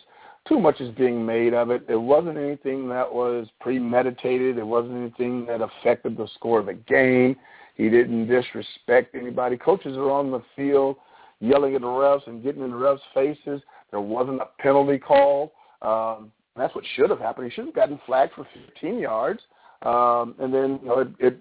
too 0.46 0.60
much 0.60 0.80
is 0.80 0.94
being 0.94 1.24
made 1.24 1.54
of 1.54 1.70
it. 1.70 1.84
It 1.88 1.96
wasn't 1.96 2.36
anything 2.36 2.88
that 2.90 3.12
was 3.12 3.48
premeditated. 3.60 4.58
It 4.58 4.66
wasn't 4.66 4.96
anything 4.96 5.46
that 5.46 5.62
affected 5.62 6.18
the 6.18 6.28
score 6.34 6.60
of 6.60 6.66
the 6.66 6.74
game. 6.74 7.34
He 7.76 7.88
didn't 7.88 8.28
disrespect 8.28 9.14
anybody. 9.14 9.56
Coaches 9.56 9.96
are 9.96 10.10
on 10.10 10.30
the 10.30 10.42
field 10.54 10.96
yelling 11.40 11.74
at 11.74 11.80
the 11.80 11.86
refs 11.86 12.26
and 12.26 12.42
getting 12.42 12.62
in 12.62 12.70
the 12.70 12.76
refs' 12.76 13.00
faces. 13.14 13.62
There 13.90 14.00
wasn't 14.00 14.40
a 14.40 14.48
penalty 14.60 14.98
call. 14.98 15.52
Um, 15.82 16.30
that's 16.56 16.74
what 16.74 16.84
should 16.94 17.10
have 17.10 17.18
happened. 17.18 17.50
He 17.50 17.54
should 17.54 17.66
have 17.66 17.74
gotten 17.74 18.00
flagged 18.06 18.32
for 18.34 18.46
15 18.72 18.98
yards, 18.98 19.40
um, 19.82 20.34
and 20.38 20.52
then 20.52 20.78
you 20.82 20.88
know 20.88 20.98
it, 21.00 21.08
it 21.18 21.38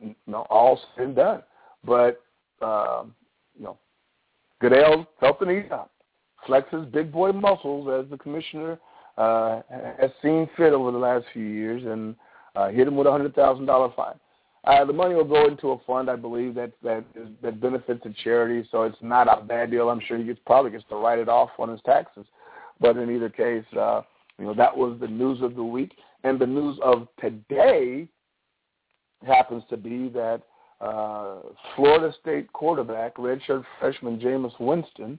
you 0.00 0.14
know 0.26 0.46
all 0.50 0.80
and 0.96 1.14
done. 1.14 1.42
But 1.84 2.22
um, 2.62 3.14
you 3.58 3.64
know, 3.64 3.78
Goodell 4.60 5.06
felt 5.20 5.38
the 5.38 5.46
need 5.46 5.70
up, 5.70 5.90
flex 6.46 6.70
his 6.70 6.86
big 6.86 7.12
boy 7.12 7.32
muscles 7.32 7.88
as 8.04 8.10
the 8.10 8.16
commissioner 8.16 8.78
uh, 9.18 9.60
has 10.00 10.10
seen 10.22 10.48
fit 10.56 10.72
over 10.72 10.90
the 10.90 10.98
last 10.98 11.26
few 11.32 11.44
years, 11.44 11.82
and 11.84 12.16
uh, 12.56 12.68
hit 12.68 12.88
him 12.88 12.96
with 12.96 13.06
a 13.06 13.12
hundred 13.12 13.34
thousand 13.34 13.66
dollar 13.66 13.92
fine. 13.94 14.14
Uh, 14.64 14.82
the 14.82 14.92
money 14.92 15.14
will 15.14 15.24
go 15.24 15.46
into 15.46 15.72
a 15.72 15.78
fund, 15.86 16.08
I 16.08 16.16
believe, 16.16 16.54
that 16.54 16.72
that 16.82 17.04
is, 17.14 17.28
that 17.42 17.60
benefits 17.60 18.00
a 18.06 18.14
charity, 18.24 18.66
so 18.70 18.84
it's 18.84 18.96
not 19.02 19.28
a 19.28 19.44
bad 19.44 19.70
deal. 19.70 19.90
I'm 19.90 20.00
sure 20.08 20.16
he 20.16 20.24
gets 20.24 20.40
probably 20.46 20.70
gets 20.70 20.84
to 20.88 20.96
write 20.96 21.18
it 21.18 21.28
off 21.28 21.50
on 21.58 21.68
his 21.68 21.80
taxes. 21.84 22.24
But 22.80 22.96
in 22.96 23.14
either 23.14 23.28
case, 23.28 23.64
uh, 23.78 24.02
you 24.38 24.46
know 24.46 24.54
that 24.54 24.76
was 24.76 24.98
the 25.00 25.08
news 25.08 25.42
of 25.42 25.54
the 25.54 25.64
week, 25.64 25.92
and 26.24 26.38
the 26.38 26.46
news 26.46 26.78
of 26.82 27.08
today 27.20 28.08
happens 29.26 29.62
to 29.70 29.76
be 29.76 30.08
that 30.10 30.42
uh, 30.80 31.36
Florida 31.76 32.12
State 32.20 32.52
quarterback, 32.52 33.16
redshirt 33.16 33.64
freshman 33.78 34.18
Jameis 34.18 34.58
Winston, 34.60 35.18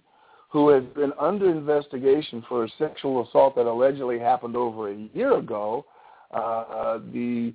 who 0.49 0.69
has 0.69 0.83
been 0.95 1.11
under 1.19 1.49
investigation 1.49 2.43
for 2.47 2.65
a 2.65 2.69
sexual 2.77 3.27
assault 3.27 3.55
that 3.55 3.65
allegedly 3.65 4.19
happened 4.19 4.55
over 4.55 4.91
a 4.91 4.95
year 5.13 5.37
ago. 5.37 5.85
Uh, 6.31 6.99
the 7.13 7.53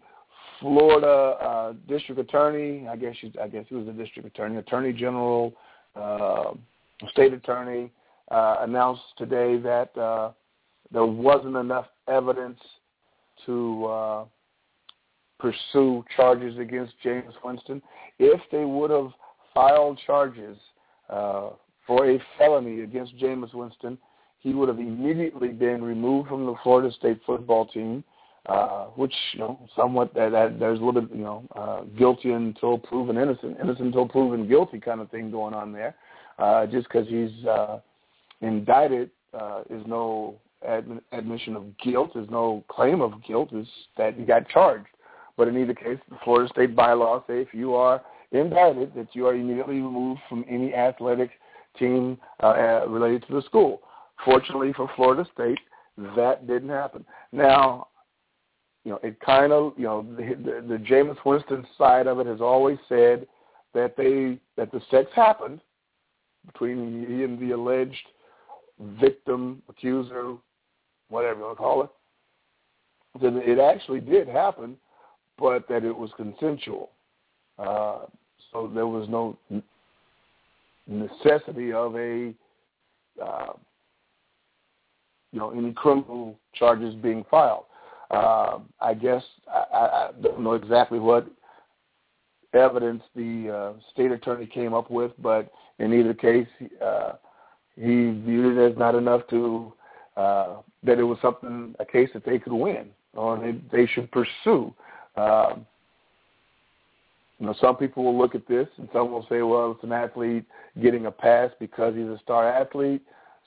Florida 0.60 1.06
uh, 1.06 1.72
district 1.88 2.20
attorney, 2.20 2.86
I 2.88 2.96
guess 2.96 3.14
she, 3.20 3.32
I 3.40 3.48
guess 3.48 3.64
he 3.68 3.74
was 3.74 3.86
the 3.86 3.92
district 3.92 4.26
attorney, 4.28 4.56
attorney 4.56 4.92
general, 4.92 5.54
uh, 5.96 6.52
state 7.10 7.32
attorney, 7.32 7.90
uh, 8.30 8.56
announced 8.60 9.02
today 9.16 9.56
that 9.58 9.96
uh, 9.96 10.32
there 10.92 11.04
wasn't 11.04 11.56
enough 11.56 11.86
evidence 12.08 12.58
to 13.46 13.86
uh, 13.86 14.24
pursue 15.38 16.04
charges 16.16 16.58
against 16.58 16.92
James 17.02 17.32
Winston. 17.44 17.82
If 18.18 18.40
they 18.52 18.64
would 18.64 18.90
have 18.90 19.10
filed 19.54 19.98
charges 20.06 20.56
uh, 21.08 21.50
for 21.86 22.10
a 22.10 22.18
felony 22.38 22.82
against 22.82 23.16
James 23.18 23.50
Winston, 23.52 23.98
he 24.40 24.52
would 24.54 24.68
have 24.68 24.78
immediately 24.78 25.48
been 25.48 25.82
removed 25.82 26.28
from 26.28 26.46
the 26.46 26.54
Florida 26.62 26.94
State 26.94 27.20
football 27.26 27.66
team, 27.66 28.02
uh, 28.46 28.86
which 28.96 29.14
you 29.32 29.40
know 29.40 29.68
somewhat 29.76 30.14
that, 30.14 30.32
that 30.32 30.58
there's 30.58 30.80
a 30.80 30.84
little 30.84 31.02
bit 31.02 31.14
you 31.14 31.24
know 31.24 31.44
uh, 31.54 31.82
guilty 31.98 32.32
until 32.32 32.78
proven 32.78 33.18
innocent, 33.18 33.56
innocent 33.62 33.86
until 33.86 34.08
proven 34.08 34.48
guilty 34.48 34.80
kind 34.80 35.00
of 35.00 35.10
thing 35.10 35.30
going 35.30 35.54
on 35.54 35.72
there. 35.72 35.94
Uh, 36.38 36.66
just 36.66 36.88
because 36.88 37.06
he's 37.06 37.44
uh, 37.46 37.80
indicted 38.40 39.10
uh, 39.38 39.60
is 39.68 39.82
no 39.86 40.36
ad- 40.66 41.00
admission 41.12 41.56
of 41.56 41.76
guilt, 41.78 42.16
is 42.16 42.28
no 42.30 42.64
claim 42.68 43.00
of 43.00 43.22
guilt, 43.24 43.52
is 43.52 43.66
that 43.96 44.14
he 44.14 44.24
got 44.24 44.48
charged. 44.48 44.86
But 45.36 45.48
in 45.48 45.56
either 45.56 45.74
case, 45.74 45.98
the 46.08 46.16
Florida 46.24 46.48
State 46.52 46.76
bylaws 46.76 47.22
say 47.26 47.40
if 47.40 47.54
you 47.54 47.74
are 47.74 48.02
indicted, 48.32 48.94
that 48.94 49.08
you 49.14 49.26
are 49.26 49.34
immediately 49.34 49.76
removed 49.76 50.20
from 50.28 50.44
any 50.48 50.74
athletic 50.74 51.30
team 51.78 52.18
uh, 52.42 52.46
uh, 52.46 52.84
related 52.88 53.26
to 53.28 53.34
the 53.34 53.42
school. 53.42 53.80
Fortunately 54.24 54.72
for 54.74 54.90
Florida 54.96 55.28
State, 55.32 55.58
that 56.16 56.46
didn't 56.46 56.68
happen. 56.68 57.04
Now, 57.32 57.88
you 58.84 58.92
know, 58.92 59.00
it 59.02 59.20
kind 59.20 59.52
of, 59.52 59.74
you 59.76 59.84
know, 59.84 60.06
the, 60.16 60.34
the, 60.34 60.66
the 60.66 60.76
Jameis 60.76 61.16
Winston 61.24 61.66
side 61.76 62.06
of 62.06 62.18
it 62.18 62.26
has 62.26 62.40
always 62.40 62.78
said 62.88 63.26
that 63.74 63.96
they 63.96 64.38
that 64.56 64.72
the 64.72 64.80
sex 64.90 65.10
happened 65.14 65.60
between 66.46 67.06
he 67.06 67.22
and 67.22 67.38
the 67.38 67.54
alleged 67.54 68.08
victim, 69.00 69.62
accuser, 69.68 70.34
whatever 71.10 71.40
you 71.40 71.44
want 71.44 71.58
to 71.58 71.62
call 71.62 71.82
it. 71.82 71.90
That 73.20 73.36
it 73.36 73.58
actually 73.58 74.00
did 74.00 74.28
happen, 74.28 74.76
but 75.38 75.68
that 75.68 75.84
it 75.84 75.96
was 75.96 76.10
consensual. 76.16 76.90
Uh, 77.58 78.06
so 78.52 78.70
there 78.72 78.86
was 78.86 79.08
no 79.08 79.36
necessity 80.86 81.72
of 81.72 81.94
a, 81.96 82.32
uh, 83.22 83.52
you 85.32 85.38
know, 85.38 85.50
any 85.50 85.72
criminal 85.72 86.38
charges 86.54 86.94
being 86.94 87.24
filed. 87.30 87.64
Uh, 88.10 88.58
I 88.80 88.94
guess 88.94 89.22
I, 89.48 89.74
I 89.74 90.10
don't 90.22 90.40
know 90.40 90.54
exactly 90.54 90.98
what 90.98 91.28
evidence 92.54 93.02
the 93.14 93.50
uh, 93.50 93.80
state 93.92 94.10
attorney 94.10 94.46
came 94.46 94.74
up 94.74 94.90
with, 94.90 95.12
but 95.20 95.52
in 95.78 95.92
either 95.92 96.14
case, 96.14 96.48
uh, 96.84 97.12
he 97.76 98.10
viewed 98.24 98.58
it 98.58 98.72
as 98.72 98.78
not 98.78 98.94
enough 98.94 99.22
to 99.30 99.72
uh, 100.20 100.56
that 100.82 100.98
it 100.98 101.02
was 101.02 101.18
something 101.22 101.74
a 101.78 101.84
case 101.84 102.10
that 102.12 102.24
they 102.26 102.38
could 102.38 102.52
win 102.52 102.90
or 103.14 103.38
they, 103.38 103.52
they 103.72 103.86
should 103.86 104.10
pursue. 104.12 104.72
Um, 105.16 105.66
you 107.38 107.46
know, 107.46 107.54
some 107.58 107.76
people 107.76 108.04
will 108.04 108.18
look 108.18 108.34
at 108.34 108.46
this 108.46 108.68
and 108.76 108.86
some 108.92 109.10
will 109.10 109.24
say, 109.30 109.40
well, 109.40 109.72
it's 109.72 109.82
an 109.82 109.92
athlete 109.92 110.44
getting 110.82 111.06
a 111.06 111.10
pass 111.10 111.50
because 111.58 111.94
he's 111.94 112.04
a 112.04 112.20
star 112.22 112.46
athlete. 112.46 113.00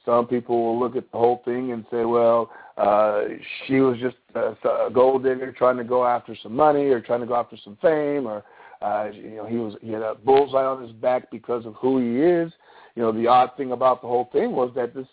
Some 0.04 0.26
people 0.26 0.64
will 0.64 0.80
look 0.80 0.96
at 0.96 1.12
the 1.12 1.18
whole 1.18 1.44
thing 1.46 1.74
and 1.74 1.86
say, 1.92 2.06
well, 2.06 2.50
uh, 2.78 3.26
she 3.68 3.80
was 3.80 4.00
just 4.00 4.18
a, 4.34 4.56
a 4.88 4.90
gold 4.92 5.24
digger 5.24 5.52
trying 5.52 5.78
to 5.78 5.84
go 5.84 6.06
after 6.06 6.36
some 6.42 6.56
money 6.56 6.86
or 6.86 7.00
trying 7.00 7.22
to 7.22 7.28
go 7.28 7.36
after 7.36 7.56
some 7.64 7.78
fame 7.84 8.26
or, 8.26 8.44
uh, 8.82 9.10
you 9.14 9.36
know, 9.36 9.46
he 9.46 9.58
was 9.58 9.76
he 9.82 9.92
had 9.92 10.02
a 10.02 10.16
bullseye 10.16 10.66
on 10.66 10.82
his 10.82 10.92
back 10.92 11.30
because 11.30 11.68
of 11.68 11.76
who 11.76 12.00
he 12.00 12.20
is. 12.20 12.52
You 12.96 13.04
know, 13.04 13.12
the 13.12 13.28
odd 13.28 13.52
thing 13.58 13.74
about 13.74 14.02
the 14.02 14.08
whole 14.08 14.30
thing 14.34 14.52
was 14.52 14.72
that 14.76 14.94
this 14.94 15.08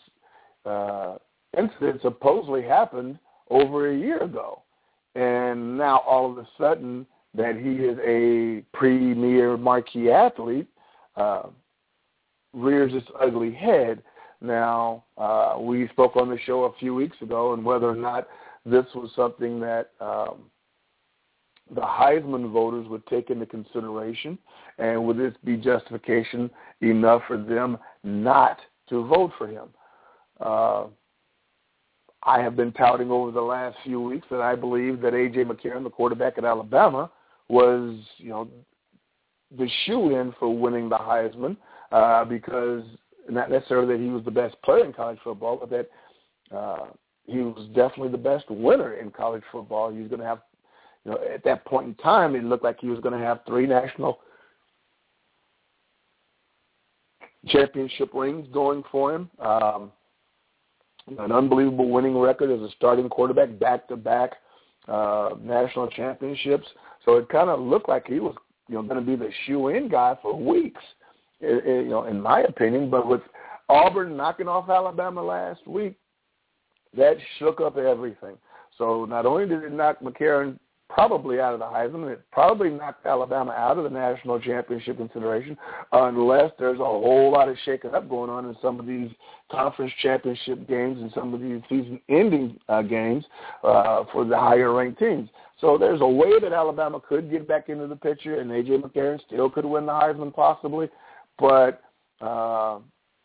uh, 0.65 1.19
incident 1.57 2.01
supposedly 2.03 2.63
happened 2.63 3.19
over 3.51 3.91
a 3.91 3.97
year 3.97 4.23
ago, 4.23 4.63
and 5.15 5.77
now 5.77 5.99
all 5.99 6.31
of 6.31 6.39
a 6.39 6.49
sudden 6.59 7.07
that 7.35 7.57
he 7.57 7.85
is 7.85 7.99
a 8.05 8.65
premier 8.77 9.57
marquee 9.57 10.11
athlete 10.11 10.69
uh, 11.17 11.45
rears 12.53 12.93
its 12.95 13.07
ugly 13.21 13.53
head. 13.53 14.03
Now, 14.41 15.05
uh, 15.19 15.57
we 15.61 15.89
spoke 15.89 16.17
on 16.17 16.31
the 16.31 16.39
show 16.47 16.65
a 16.65 16.79
few 16.79 16.95
weeks 16.95 17.17
ago 17.21 17.53
and 17.53 17.65
whether 17.65 17.89
or 17.89 17.95
not 17.95 18.27
this 18.65 18.87
was 18.95 19.11
something 19.15 19.61
that 19.61 19.91
um, 20.01 20.51
the 21.75 21.81
Heisman 21.81 22.51
voters 22.51 22.89
would 22.89 23.07
take 23.07 23.31
into 23.31 23.47
consideration, 23.47 24.39
and 24.79 25.05
would 25.05 25.19
this 25.19 25.35
be 25.45 25.57
justification 25.57 26.51
enough 26.81 27.23
for 27.27 27.37
them 27.37 27.79
not 28.03 28.59
to 28.89 29.07
vote 29.07 29.33
for 29.39 29.47
him? 29.47 29.69
Uh, 30.41 30.85
I 32.23 32.41
have 32.41 32.57
been 32.57 32.73
touting 32.73 33.11
over 33.11 33.31
the 33.31 33.41
last 33.41 33.77
few 33.83 34.01
weeks 34.01 34.27
that 34.31 34.41
I 34.41 34.55
believe 34.55 35.01
that 35.01 35.15
A.J. 35.15 35.45
McCarron, 35.45 35.85
the 35.85 35.91
quarterback 35.91 36.37
at 36.37 36.45
Alabama, 36.45 37.11
was, 37.49 37.99
you 38.19 38.29
know, 38.29 38.49
the 39.57 39.69
shoe 39.85 40.17
in 40.17 40.35
for 40.39 40.57
winning 40.57 40.89
the 40.89 40.99
Heisman 40.99 41.57
uh, 41.93 42.25
because 42.25 42.85
not 43.29 43.51
necessarily 43.51 43.97
that 43.97 44.03
he 44.03 44.11
was 44.11 44.25
the 44.25 44.31
best 44.31 44.61
player 44.63 44.85
in 44.85 44.93
college 44.93 45.19
football, 45.25 45.57
but 45.57 45.71
that 45.71 46.57
uh, 46.57 46.87
he 47.27 47.39
was 47.39 47.67
definitely 47.75 48.11
the 48.11 48.19
best 48.19 48.49
winner 48.51 48.95
in 48.95 49.11
college 49.11 49.43
football. 49.51 49.91
He's 49.91 50.09
going 50.09 50.21
to 50.21 50.27
have, 50.27 50.41
you 51.05 51.13
know, 51.13 51.19
at 51.33 51.43
that 51.45 51.65
point 51.65 51.89
in 51.89 51.95
time, 51.97 52.35
it 52.35 52.45
looked 52.45 52.65
like 52.65 52.81
he 52.81 52.89
was 52.89 53.01
going 53.01 53.19
to 53.19 53.25
have 53.25 53.41
three 53.47 53.67
national 53.67 54.21
championship 57.49 58.13
rings 58.13 58.47
going 58.53 58.83
for 58.91 59.15
him. 59.15 59.31
Um, 59.39 59.93
an 61.19 61.33
unbelievable 61.33 61.89
winning 61.91 62.17
record 62.17 62.51
as 62.51 62.61
a 62.61 62.73
starting 62.77 63.09
quarterback, 63.09 63.59
back-to-back 63.59 64.33
uh, 64.89 65.31
national 65.43 65.89
championships. 65.89 66.67
So 67.05 67.17
it 67.17 67.29
kind 67.29 67.51
of 67.51 67.61
looked 67.61 67.89
like 67.89 68.07
he 68.07 68.21
was, 68.21 68.35
you 68.69 68.77
know, 68.77 68.83
going 68.83 69.01
to 69.01 69.07
be 69.07 69.17
the 69.17 69.31
shoe-in 69.47 69.89
guy 69.89 70.17
for 70.23 70.35
weeks, 70.35 70.83
you 71.41 71.87
know, 71.89 72.05
in 72.05 72.21
my 72.21 72.41
opinion. 72.43 72.91
But 72.91 73.07
with 73.07 73.23
Auburn 73.69 74.17
knocking 74.17 74.49
off 74.49 74.69
Alabama 74.69 75.23
last 75.23 75.67
week, 75.67 75.97
that 76.97 77.17
shook 77.39 77.61
up 77.61 77.77
everything. 77.77 78.37
So 78.79 79.05
not 79.05 79.27
only 79.27 79.47
did 79.47 79.63
it 79.63 79.73
knock 79.73 80.01
McCarron 80.01 80.59
probably 80.93 81.41
out 81.41 81.55
of 81.55 81.61
the 81.61 81.67
Heisman. 81.67 82.13
It 82.13 82.21
probably 82.33 82.71
knocked 82.71 83.07
Alabama 83.07 83.53
out 83.53 83.79
of 83.79 83.85
the 83.85 83.91
national 83.91 84.41
championship 84.41 84.97
consideration, 84.97 85.57
unless 85.93 86.51
there's 86.59 86.81
a 86.81 86.85
whole 86.85 87.31
lot 87.33 87.49
of 87.49 87.57
shaking 87.65 87.95
up 87.95 88.09
going 88.09 88.31
on 88.31 88.47
in 88.47 88.57
some 88.61 88.81
of 88.81 88.87
these 88.87 89.11
conference 89.51 89.93
championship 90.03 90.69
games 90.69 91.01
and 91.01 91.13
some 91.15 91.33
of 91.33 91.41
these 91.41 91.61
season-ending 91.69 92.59
uh, 92.69 92.83
games 92.83 93.25
uh, 93.65 94.05
for 94.13 94.25
the 94.25 94.37
higher-ranked 94.37 94.99
teams. 94.99 95.29
So 95.61 95.77
there's 95.79 96.01
a 96.01 96.07
way 96.07 96.39
that 96.41 96.53
Alabama 96.53 97.01
could 97.07 97.31
get 97.31 97.47
back 97.47 97.69
into 97.69 97.87
the 97.87 97.97
picture, 97.97 98.41
and 98.41 98.51
A.J. 98.51 98.79
McCarron 98.79 99.21
still 99.27 99.51
could 99.51 99.65
win 99.65 99.87
the 99.87 99.93
Heisman 99.93 100.35
possibly, 100.35 100.89
but 101.39 101.83
uh, 102.21 102.79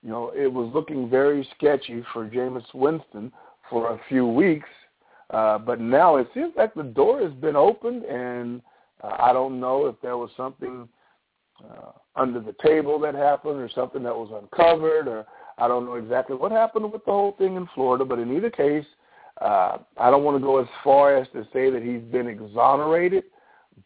you 0.03 0.09
know 0.09 0.31
it 0.35 0.51
was 0.51 0.71
looking 0.73 1.09
very 1.09 1.47
sketchy 1.57 2.03
for 2.13 2.27
Jameis 2.27 2.65
Winston 2.73 3.31
for 3.69 3.93
a 3.93 4.01
few 4.07 4.27
weeks. 4.27 4.69
Uh, 5.31 5.57
but 5.57 5.79
now 5.79 6.17
it 6.17 6.27
seems 6.33 6.53
like 6.55 6.73
the 6.73 6.83
door 6.83 7.21
has 7.21 7.33
been 7.33 7.55
opened, 7.55 8.03
and 8.03 8.61
uh, 9.03 9.15
I 9.19 9.33
don't 9.33 9.59
know 9.59 9.87
if 9.87 9.95
there 10.01 10.17
was 10.17 10.29
something 10.37 10.87
uh, 11.63 11.91
under 12.15 12.39
the 12.39 12.55
table 12.63 12.99
that 12.99 13.15
happened 13.15 13.59
or 13.59 13.69
something 13.73 14.03
that 14.03 14.15
was 14.15 14.29
uncovered, 14.41 15.07
or 15.07 15.25
I 15.57 15.67
don't 15.67 15.85
know 15.85 15.95
exactly 15.95 16.35
what 16.35 16.51
happened 16.51 16.91
with 16.91 17.05
the 17.05 17.11
whole 17.11 17.35
thing 17.37 17.55
in 17.55 17.67
Florida. 17.73 18.05
But 18.05 18.19
in 18.19 18.35
either 18.35 18.49
case, 18.49 18.85
uh, 19.41 19.79
I 19.97 20.11
don't 20.11 20.23
want 20.23 20.37
to 20.37 20.45
go 20.45 20.61
as 20.61 20.67
far 20.83 21.17
as 21.17 21.27
to 21.33 21.47
say 21.51 21.69
that 21.69 21.81
he's 21.81 22.01
been 22.11 22.27
exonerated, 22.27 23.23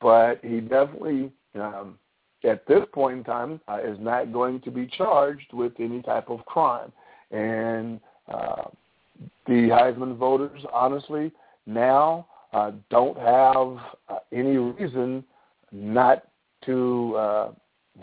but 0.02 0.40
he 0.44 0.60
definitely, 0.60 1.32
um, 1.56 1.98
at 2.44 2.68
this 2.68 2.84
point 2.92 3.20
in 3.20 3.24
time, 3.24 3.62
uh, 3.68 3.80
is 3.84 3.98
not 4.00 4.34
going 4.34 4.62
to 4.62 4.72
be 4.72 4.88
charged 4.88 5.54
with 5.54 5.74
any 5.80 6.02
type 6.02 6.30
of 6.30 6.46
crime. 6.46 6.92
And 7.32 8.00
uh, 8.32 8.66
the 9.48 9.70
Heisman 9.70 10.18
voters, 10.18 10.62
honestly, 10.74 11.32
now 11.66 12.28
uh, 12.54 12.72
don't 12.90 13.18
have 13.18 13.78
uh, 14.10 14.20
any 14.32 14.58
reason 14.58 15.24
not 15.72 16.24
to 16.66 17.16
uh, 17.16 17.52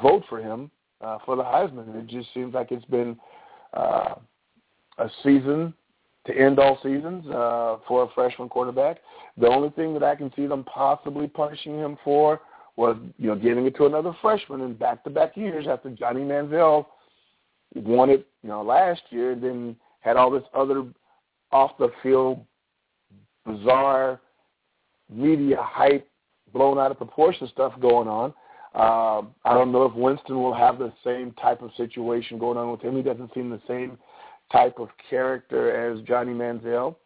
vote 0.00 0.24
for 0.28 0.40
him 0.40 0.70
uh, 1.00 1.18
for 1.24 1.36
the 1.36 1.42
Heisman. 1.42 1.96
It 1.96 2.06
just 2.06 2.32
seems 2.34 2.54
like 2.54 2.72
it's 2.72 2.84
been 2.86 3.16
uh, 3.74 4.14
a 4.98 5.10
season 5.22 5.74
to 6.26 6.36
end 6.36 6.58
all 6.58 6.78
seasons 6.82 7.26
uh, 7.28 7.78
for 7.86 8.04
a 8.04 8.08
freshman 8.14 8.48
quarterback. 8.48 8.98
The 9.36 9.46
only 9.46 9.70
thing 9.70 9.92
that 9.94 10.02
I 10.02 10.16
can 10.16 10.32
see 10.34 10.46
them 10.46 10.64
possibly 10.64 11.28
punishing 11.28 11.78
him 11.78 11.96
for 12.02 12.40
was, 12.76 12.96
you 13.18 13.28
know, 13.28 13.36
giving 13.36 13.66
it 13.66 13.76
to 13.76 13.86
another 13.86 14.14
freshman 14.20 14.60
in 14.60 14.74
back-to-back 14.74 15.36
years 15.36 15.66
after 15.68 15.90
Johnny 15.90 16.20
Manziel 16.20 16.86
won 17.74 18.10
it, 18.10 18.26
you 18.42 18.48
know, 18.48 18.62
last 18.62 19.02
year, 19.10 19.32
and 19.32 19.42
then 19.42 19.76
had 20.00 20.16
all 20.16 20.30
this 20.30 20.42
other 20.54 20.84
off-the-field 21.52 22.44
bizarre 23.44 24.20
media 25.08 25.56
hype, 25.60 26.08
blown 26.52 26.78
out 26.78 26.90
of 26.90 26.98
proportion 26.98 27.48
stuff 27.48 27.72
going 27.80 28.08
on. 28.08 28.34
Uh, 28.74 29.22
I 29.44 29.54
don't 29.54 29.72
know 29.72 29.84
if 29.84 29.94
Winston 29.94 30.42
will 30.42 30.54
have 30.54 30.78
the 30.78 30.92
same 31.02 31.32
type 31.32 31.62
of 31.62 31.70
situation 31.76 32.38
going 32.38 32.58
on 32.58 32.70
with 32.70 32.82
him. 32.82 32.96
He 32.96 33.02
doesn't 33.02 33.32
seem 33.32 33.48
the 33.48 33.60
same 33.66 33.96
type 34.52 34.78
of 34.78 34.88
character 35.08 35.92
as 35.92 36.02
Johnny 36.02 36.32
Manziel. 36.32 36.96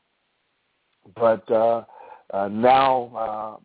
But 1.15 1.49
uh, 1.51 1.85
uh, 2.33 2.49
now, 2.49 3.61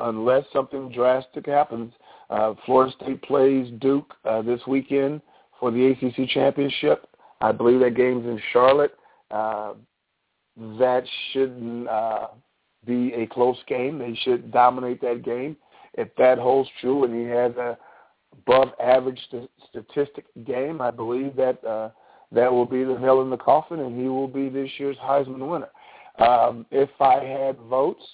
uh, 0.00 0.06
unless 0.08 0.44
something 0.52 0.92
drastic 0.92 1.46
happens, 1.46 1.92
uh, 2.30 2.54
Florida 2.64 2.92
State 3.00 3.22
plays 3.22 3.72
Duke 3.80 4.14
uh, 4.24 4.42
this 4.42 4.60
weekend 4.66 5.20
for 5.58 5.70
the 5.70 5.88
ACC 5.88 6.28
championship. 6.28 7.08
I 7.40 7.52
believe 7.52 7.80
that 7.80 7.96
game's 7.96 8.24
in 8.24 8.40
Charlotte. 8.52 8.94
Uh, 9.30 9.74
that 10.78 11.04
shouldn't 11.32 11.88
uh, 11.88 12.28
be 12.86 13.12
a 13.14 13.26
close 13.26 13.58
game. 13.66 13.98
They 13.98 14.18
should 14.22 14.52
dominate 14.52 15.00
that 15.02 15.24
game. 15.24 15.56
If 15.94 16.08
that 16.16 16.38
holds 16.38 16.68
true 16.80 17.04
and 17.04 17.14
he 17.14 17.24
has 17.24 17.52
a 17.56 17.78
above 18.32 18.68
average 18.82 19.20
st- 19.28 19.50
statistic 19.68 20.24
game, 20.44 20.80
I 20.80 20.90
believe 20.90 21.34
that 21.36 21.62
uh, 21.64 21.90
that 22.32 22.52
will 22.52 22.66
be 22.66 22.84
the 22.84 22.98
nail 22.98 23.22
in 23.22 23.30
the 23.30 23.36
coffin, 23.36 23.80
and 23.80 24.00
he 24.00 24.08
will 24.08 24.28
be 24.28 24.48
this 24.48 24.70
year's 24.78 24.96
Heisman 24.98 25.48
winner. 25.48 25.68
Um, 26.18 26.66
if 26.70 26.90
I 27.00 27.24
had 27.24 27.58
votes, 27.58 28.04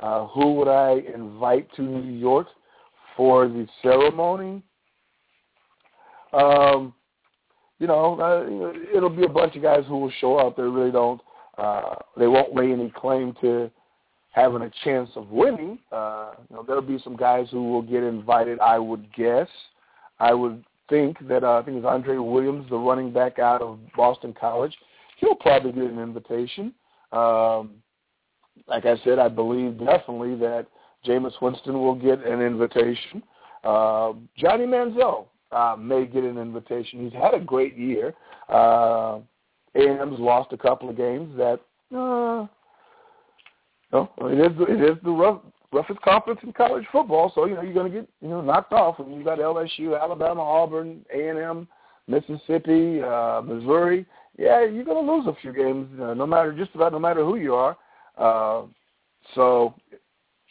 uh, 0.00 0.26
who 0.28 0.54
would 0.54 0.68
I 0.68 1.02
invite 1.14 1.68
to 1.76 1.82
New 1.82 2.18
York 2.18 2.46
for 3.16 3.48
the 3.48 3.66
ceremony? 3.82 4.62
Um, 6.32 6.94
you 7.80 7.86
know, 7.86 8.20
uh, 8.20 8.96
it'll 8.96 9.10
be 9.10 9.24
a 9.24 9.28
bunch 9.28 9.56
of 9.56 9.62
guys 9.62 9.84
who 9.88 9.98
will 9.98 10.12
show 10.20 10.36
up. 10.36 10.56
They 10.56 10.62
really 10.62 10.92
don't. 10.92 11.20
Uh, 11.58 11.96
they 12.16 12.26
won't 12.26 12.54
lay 12.54 12.72
any 12.72 12.90
claim 12.94 13.34
to 13.40 13.70
having 14.32 14.62
a 14.62 14.70
chance 14.84 15.10
of 15.16 15.30
winning. 15.30 15.78
Uh, 15.90 16.32
you 16.48 16.56
know, 16.56 16.62
there'll 16.62 16.82
be 16.82 17.00
some 17.02 17.16
guys 17.16 17.48
who 17.50 17.70
will 17.70 17.82
get 17.82 18.02
invited. 18.02 18.60
I 18.60 18.78
would 18.78 19.12
guess. 19.14 19.48
I 20.20 20.34
would 20.34 20.62
think 20.90 21.16
that 21.26 21.42
uh, 21.42 21.58
I 21.58 21.62
think 21.62 21.78
it's 21.78 21.86
Andre 21.86 22.18
Williams, 22.18 22.68
the 22.68 22.76
running 22.76 23.12
back 23.12 23.38
out 23.38 23.62
of 23.62 23.78
Boston 23.96 24.34
College. 24.38 24.76
He'll 25.16 25.34
probably 25.34 25.72
get 25.72 25.84
an 25.84 25.98
invitation. 25.98 26.74
Um, 27.12 27.72
like 28.68 28.84
I 28.84 28.96
said, 29.04 29.18
I 29.18 29.28
believe 29.28 29.78
definitely 29.78 30.36
that 30.36 30.66
Jameis 31.06 31.40
Winston 31.40 31.74
will 31.74 31.94
get 31.94 32.24
an 32.24 32.42
invitation. 32.42 33.22
Uh, 33.64 34.12
Johnny 34.36 34.66
Manziel 34.66 35.26
uh, 35.52 35.76
may 35.78 36.06
get 36.06 36.24
an 36.24 36.38
invitation. 36.38 37.04
He's 37.04 37.12
had 37.12 37.34
a 37.34 37.40
great 37.40 37.76
year. 37.76 38.14
Uh, 38.48 39.20
A&M's 39.74 40.18
lost 40.18 40.52
a 40.52 40.58
couple 40.58 40.88
of 40.88 40.96
games 40.96 41.36
that, 41.36 41.60
uh, 41.94 42.46
no, 43.92 44.08
it 44.22 44.38
is 44.38 44.56
it 44.68 44.80
is 44.80 44.96
the 45.02 45.10
rough 45.10 45.40
roughest 45.72 46.00
conference 46.02 46.40
in 46.42 46.52
college 46.52 46.84
football. 46.92 47.32
So 47.34 47.46
you 47.46 47.54
know 47.54 47.62
you're 47.62 47.74
going 47.74 47.90
to 47.90 48.00
get 48.00 48.08
you 48.20 48.28
know 48.28 48.40
knocked 48.40 48.72
off 48.72 48.98
when 48.98 49.12
you've 49.12 49.24
got 49.24 49.38
LSU, 49.38 50.00
Alabama, 50.00 50.42
Auburn, 50.42 51.04
A 51.12 51.28
and 51.28 51.38
M, 51.38 51.68
Mississippi, 52.06 53.02
uh, 53.02 53.42
Missouri. 53.44 54.06
Yeah, 54.38 54.64
you're 54.64 54.84
going 54.84 55.04
to 55.04 55.12
lose 55.12 55.26
a 55.26 55.40
few 55.40 55.52
games, 55.52 55.88
uh, 56.00 56.14
no 56.14 56.26
matter 56.26 56.52
just 56.52 56.74
about 56.74 56.92
no 56.92 56.98
matter 56.98 57.24
who 57.24 57.36
you 57.36 57.54
are. 57.54 57.76
Uh, 58.16 58.66
so 59.34 59.74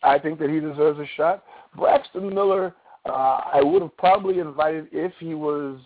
I 0.03 0.19
think 0.19 0.39
that 0.39 0.49
he 0.49 0.59
deserves 0.59 0.99
a 0.99 1.07
shot. 1.15 1.43
Braxton 1.75 2.33
Miller, 2.33 2.75
uh, 3.09 3.41
I 3.53 3.61
would 3.61 3.81
have 3.81 3.95
probably 3.97 4.39
invited 4.39 4.87
if 4.91 5.11
he 5.19 5.33
was 5.33 5.79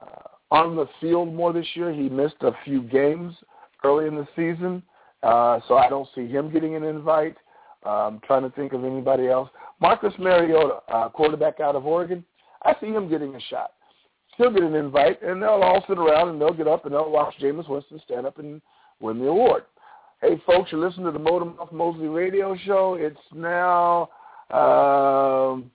uh, 0.00 0.28
on 0.50 0.76
the 0.76 0.86
field 1.00 1.32
more 1.32 1.52
this 1.52 1.66
year. 1.74 1.92
He 1.92 2.08
missed 2.08 2.36
a 2.42 2.52
few 2.64 2.82
games 2.82 3.34
early 3.84 4.06
in 4.06 4.14
the 4.14 4.26
season, 4.36 4.82
uh, 5.22 5.60
so 5.68 5.76
I 5.76 5.88
don't 5.88 6.08
see 6.14 6.26
him 6.26 6.52
getting 6.52 6.76
an 6.76 6.84
invite. 6.84 7.36
I'm 7.84 8.20
trying 8.20 8.42
to 8.42 8.50
think 8.50 8.72
of 8.72 8.84
anybody 8.84 9.28
else. 9.28 9.48
Marcus 9.80 10.12
Mariota, 10.18 10.80
uh, 10.88 11.08
quarterback 11.08 11.60
out 11.60 11.76
of 11.76 11.86
Oregon. 11.86 12.24
I 12.62 12.74
see 12.80 12.88
him 12.88 13.08
getting 13.08 13.34
a 13.34 13.40
shot. 13.40 13.72
He'll 14.36 14.50
get 14.50 14.62
an 14.62 14.74
invite, 14.74 15.22
and 15.22 15.42
they'll 15.42 15.62
all 15.62 15.84
sit 15.88 15.98
around 15.98 16.28
and 16.28 16.40
they'll 16.40 16.52
get 16.52 16.68
up 16.68 16.84
and 16.84 16.94
they'll 16.94 17.10
watch 17.10 17.34
Jameis 17.40 17.68
Winston 17.68 18.00
stand 18.04 18.26
up 18.26 18.38
and 18.38 18.60
win 19.00 19.18
the 19.18 19.26
award. 19.26 19.64
Hey, 20.20 20.40
folks, 20.46 20.72
you're 20.72 20.80
listening 20.80 21.06
to 21.06 21.12
the 21.12 21.18
Motor 21.18 21.52
Mosley 21.72 22.08
Radio 22.08 22.56
Show. 22.64 22.96
It's 22.98 23.16
now, 23.34 24.08
um, 24.50 25.70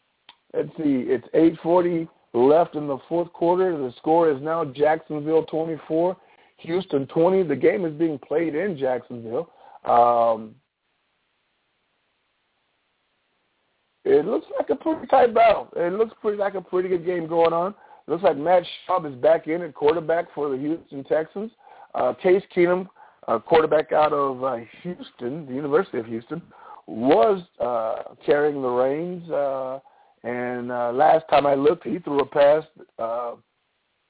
let's 0.53 0.69
see, 0.77 1.05
it's 1.07 1.27
8:40 1.33 2.07
left 2.33 2.75
in 2.75 2.87
the 2.87 2.97
fourth 3.09 3.31
quarter. 3.33 3.77
The 3.77 3.93
score 3.97 4.31
is 4.31 4.41
now 4.41 4.65
Jacksonville 4.65 5.43
24, 5.45 6.15
Houston 6.57 7.07
20. 7.07 7.43
The 7.43 7.55
game 7.55 7.85
is 7.85 7.93
being 7.93 8.19
played 8.19 8.55
in 8.55 8.77
Jacksonville. 8.77 9.49
Um, 9.85 10.55
It 14.03 14.25
looks 14.25 14.47
like 14.57 14.69
a 14.69 14.75
pretty 14.75 15.05
tight 15.07 15.33
battle. 15.33 15.69
It 15.75 15.93
looks 15.93 16.13
pretty 16.21 16.37
like 16.37 16.55
a 16.55 16.61
pretty 16.61 16.89
good 16.89 17.05
game 17.05 17.27
going 17.27 17.53
on. 17.53 17.71
It 18.07 18.11
looks 18.11 18.23
like 18.23 18.37
Matt 18.37 18.63
Schaub 18.87 19.09
is 19.09 19.15
back 19.15 19.47
in 19.47 19.61
at 19.61 19.75
quarterback 19.75 20.33
for 20.33 20.49
the 20.49 20.57
Houston 20.57 21.03
Texans. 21.03 21.51
Uh, 21.93 22.13
Case 22.13 22.41
Keenum, 22.55 22.87
quarterback 23.45 23.91
out 23.91 24.11
of 24.11 24.43
uh, 24.43 24.57
Houston, 24.81 25.45
the 25.45 25.53
University 25.53 25.99
of 25.99 26.07
Houston, 26.07 26.41
was 26.87 27.43
uh, 27.59 28.15
carrying 28.25 28.61
the 28.61 28.67
reins. 28.67 29.29
Uh, 29.29 29.79
and 30.23 30.71
uh, 30.71 30.91
last 30.91 31.25
time 31.29 31.45
I 31.45 31.55
looked, 31.55 31.85
he 31.85 31.99
threw 31.99 32.19
a 32.19 32.25
pass 32.25 32.63
uh, 32.99 33.33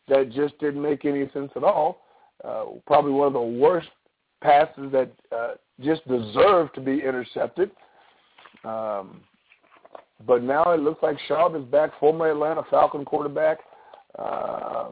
that 0.07 0.31
just 0.31 0.57
didn't 0.59 0.81
make 0.81 1.05
any 1.05 1.29
sense 1.33 1.51
at 1.55 1.63
all. 1.63 2.01
Uh, 2.43 2.65
probably 2.85 3.11
one 3.11 3.27
of 3.27 3.33
the 3.33 3.39
worst 3.39 3.89
passes 4.41 4.91
that 4.91 5.11
uh, 5.31 5.53
just 5.79 6.05
deserved 6.07 6.75
to 6.75 6.81
be 6.81 6.99
intercepted. 6.99 7.71
Um, 8.63 9.21
but 10.27 10.43
now 10.43 10.71
it 10.71 10.81
looks 10.81 11.01
like 11.01 11.17
Schaub 11.29 11.59
is 11.59 11.65
back, 11.69 11.91
former 11.99 12.29
Atlanta 12.29 12.63
Falcon 12.69 13.05
quarterback. 13.05 13.59
Uh, 14.17 14.89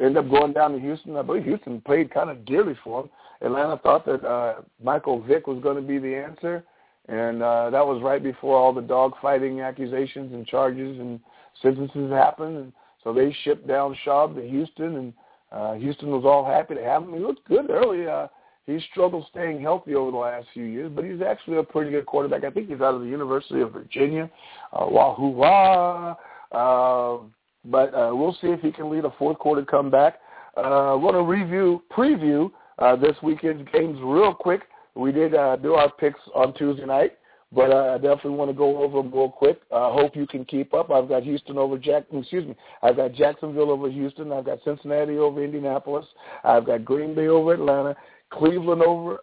ended 0.00 0.16
up 0.18 0.30
going 0.30 0.52
down 0.52 0.72
to 0.72 0.80
Houston. 0.80 1.16
I 1.16 1.22
believe 1.22 1.44
Houston 1.44 1.80
paid 1.80 2.12
kind 2.12 2.30
of 2.30 2.44
dearly 2.44 2.76
for 2.82 3.02
him. 3.02 3.10
Atlanta 3.42 3.78
thought 3.78 4.06
that 4.06 4.24
uh, 4.24 4.62
Michael 4.82 5.22
Vick 5.22 5.46
was 5.46 5.62
going 5.62 5.76
to 5.76 5.82
be 5.82 5.98
the 5.98 6.14
answer, 6.14 6.64
and 7.08 7.42
uh, 7.42 7.70
that 7.70 7.86
was 7.86 8.02
right 8.02 8.22
before 8.22 8.56
all 8.56 8.72
the 8.72 8.80
dogfighting 8.80 9.66
accusations 9.66 10.32
and 10.32 10.46
charges 10.46 10.98
and 10.98 11.20
sentences 11.62 12.10
happened. 12.10 12.56
And 12.56 12.72
so 13.02 13.12
they 13.12 13.34
shipped 13.44 13.66
down 13.66 13.96
Schaub 14.04 14.34
to 14.34 14.48
Houston, 14.48 14.96
and 14.96 15.12
uh, 15.52 15.74
Houston 15.74 16.10
was 16.10 16.24
all 16.24 16.44
happy 16.44 16.74
to 16.74 16.82
have 16.82 17.02
him. 17.02 17.12
He 17.12 17.20
looked 17.20 17.46
good 17.46 17.70
early. 17.70 18.06
Uh, 18.06 18.28
He's 18.66 18.82
struggled 18.90 19.26
staying 19.30 19.60
healthy 19.60 19.94
over 19.94 20.10
the 20.10 20.16
last 20.16 20.46
few 20.54 20.64
years, 20.64 20.90
but 20.94 21.04
he's 21.04 21.20
actually 21.20 21.58
a 21.58 21.62
pretty 21.62 21.90
good 21.90 22.06
quarterback. 22.06 22.44
I 22.44 22.50
think 22.50 22.68
he's 22.68 22.80
out 22.80 22.94
of 22.94 23.02
the 23.02 23.06
University 23.06 23.60
of 23.60 23.72
Virginia. 23.72 24.30
Uh, 24.72 24.86
wahoo 24.88 25.28
wah. 25.28 26.16
Uh, 26.50 27.18
but 27.66 27.94
uh, 27.94 28.10
we'll 28.14 28.36
see 28.40 28.48
if 28.48 28.60
he 28.60 28.72
can 28.72 28.90
lead 28.90 29.04
a 29.04 29.10
fourth 29.18 29.38
quarter 29.38 29.64
comeback. 29.64 30.14
Uh, 30.56 30.96
want 30.96 31.14
to 31.14 31.22
review, 31.22 31.82
preview 31.94 32.50
uh, 32.78 32.96
this 32.96 33.16
weekend's 33.22 33.68
games 33.70 33.98
real 34.02 34.32
quick. 34.32 34.62
We 34.94 35.12
did 35.12 35.34
uh, 35.34 35.56
do 35.56 35.74
our 35.74 35.90
picks 35.90 36.20
on 36.34 36.54
Tuesday 36.54 36.86
night, 36.86 37.18
but 37.52 37.70
uh, 37.70 37.94
I 37.94 37.98
definitely 37.98 38.32
want 38.32 38.50
to 38.50 38.56
go 38.56 38.82
over 38.82 38.98
them 39.02 39.12
real 39.12 39.30
quick. 39.30 39.60
I 39.72 39.76
uh, 39.76 39.92
hope 39.92 40.16
you 40.16 40.26
can 40.26 40.44
keep 40.44 40.72
up. 40.72 40.90
I've 40.90 41.08
got 41.08 41.22
Houston 41.24 41.58
over 41.58 41.78
Jack. 41.78 42.04
Excuse 42.12 42.46
me. 42.46 42.56
I've 42.82 42.96
got 42.96 43.12
Jacksonville 43.12 43.70
over 43.70 43.90
Houston. 43.90 44.32
I've 44.32 44.44
got 44.44 44.58
Cincinnati 44.64 45.18
over 45.18 45.42
Indianapolis. 45.42 46.06
I've 46.44 46.66
got 46.66 46.84
Green 46.84 47.14
Bay 47.14 47.28
over 47.28 47.54
Atlanta. 47.54 47.96
Cleveland 48.30 48.82
over 48.82 49.20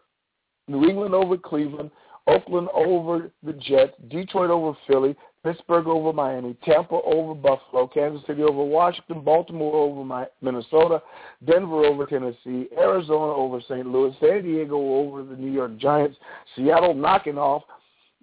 New 0.68 0.88
England 0.88 1.14
over 1.14 1.38
Cleveland, 1.38 1.92
Oakland 2.28 2.70
over 2.74 3.32
the 3.44 3.54
Jets, 3.54 3.94
Detroit 4.10 4.50
over 4.50 4.78
Philly, 4.88 5.16
Pittsburgh 5.44 5.88
over 5.88 6.14
Miami, 6.14 6.56
Tampa 6.64 6.96
over 7.04 7.34
Buffalo, 7.34 7.88
Kansas 7.88 8.26
City 8.28 8.44
over 8.44 8.64
Washington, 8.64 9.22
Baltimore 9.22 9.76
over 9.76 10.28
Minnesota, 10.42 11.02
Denver 11.46 11.84
over 11.86 12.06
Tennessee, 12.06 12.68
Arizona 12.78 13.34
over 13.34 13.60
St. 13.62 13.88
Louis, 13.88 14.16
San 14.20 14.44
Diego 14.44 14.78
over 14.78 15.24
the 15.24 15.36
New 15.36 15.52
York 15.52 15.78
Giants, 15.78 16.18
Seattle 16.56 16.94
knocking 16.94 17.40
off 17.40 17.64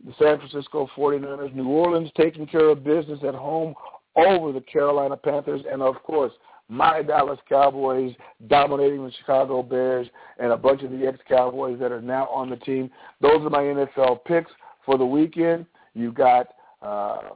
the 0.06 0.14
San 0.22 0.38
Francisco 0.38 0.88
49ers, 0.96 1.54
New 1.54 1.68
Orleans 1.68 2.10
taking 2.16 2.46
care 2.46 2.68
of 2.68 2.84
business 2.84 3.18
at 3.26 3.34
home 3.34 3.74
over 4.14 4.52
the 4.52 4.60
Carolina 4.60 5.16
Panthers, 5.16 5.62
and 5.70 5.82
of 5.82 6.00
course, 6.04 6.32
my 6.68 7.02
Dallas 7.02 7.38
Cowboys 7.48 8.14
dominating 8.46 9.04
the 9.04 9.12
Chicago 9.18 9.62
Bears 9.62 10.06
and 10.38 10.52
a 10.52 10.56
bunch 10.56 10.82
of 10.82 10.90
the 10.90 11.06
ex-Cowboys 11.06 11.78
that 11.80 11.90
are 11.90 12.00
now 12.00 12.26
on 12.28 12.48
the 12.50 12.56
team. 12.56 12.90
Those 13.20 13.40
are 13.40 13.50
my 13.50 13.62
NFL 13.62 14.24
picks 14.24 14.50
for 14.86 14.96
the 14.96 15.04
weekend. 15.04 15.66
You 15.94 16.12
got 16.12 16.48
uh, 16.80 17.30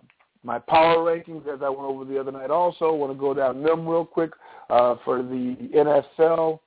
my 0.44 0.58
power 0.58 0.98
rankings 0.98 1.46
as 1.52 1.60
I 1.62 1.68
went 1.68 1.82
over 1.82 2.04
the 2.04 2.18
other 2.18 2.32
night 2.32 2.50
also. 2.50 2.92
Want 2.92 3.12
to 3.12 3.18
go 3.18 3.34
down 3.34 3.62
them 3.62 3.86
real 3.86 4.04
quick 4.04 4.32
uh, 4.70 4.96
for 5.04 5.18
the 5.18 5.56
NFL. 5.74 6.60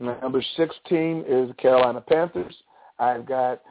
Number 0.00 0.42
six 0.56 0.74
team 0.88 1.20
is 1.28 1.48
the 1.48 1.54
Carolina 1.54 2.00
Panthers. 2.00 2.54
I've 2.98 3.24
got 3.24 3.62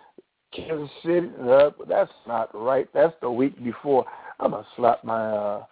Kansas 0.53 0.89
City. 1.03 1.29
Uh, 1.41 1.71
that's 1.87 2.11
not 2.27 2.49
right. 2.53 2.87
That's 2.93 3.13
the 3.21 3.29
week 3.29 3.61
before. 3.63 4.05
I'm 4.39 4.51
gonna 4.51 4.65
slap 4.75 5.03
my 5.03 5.31
uh, 5.31 5.63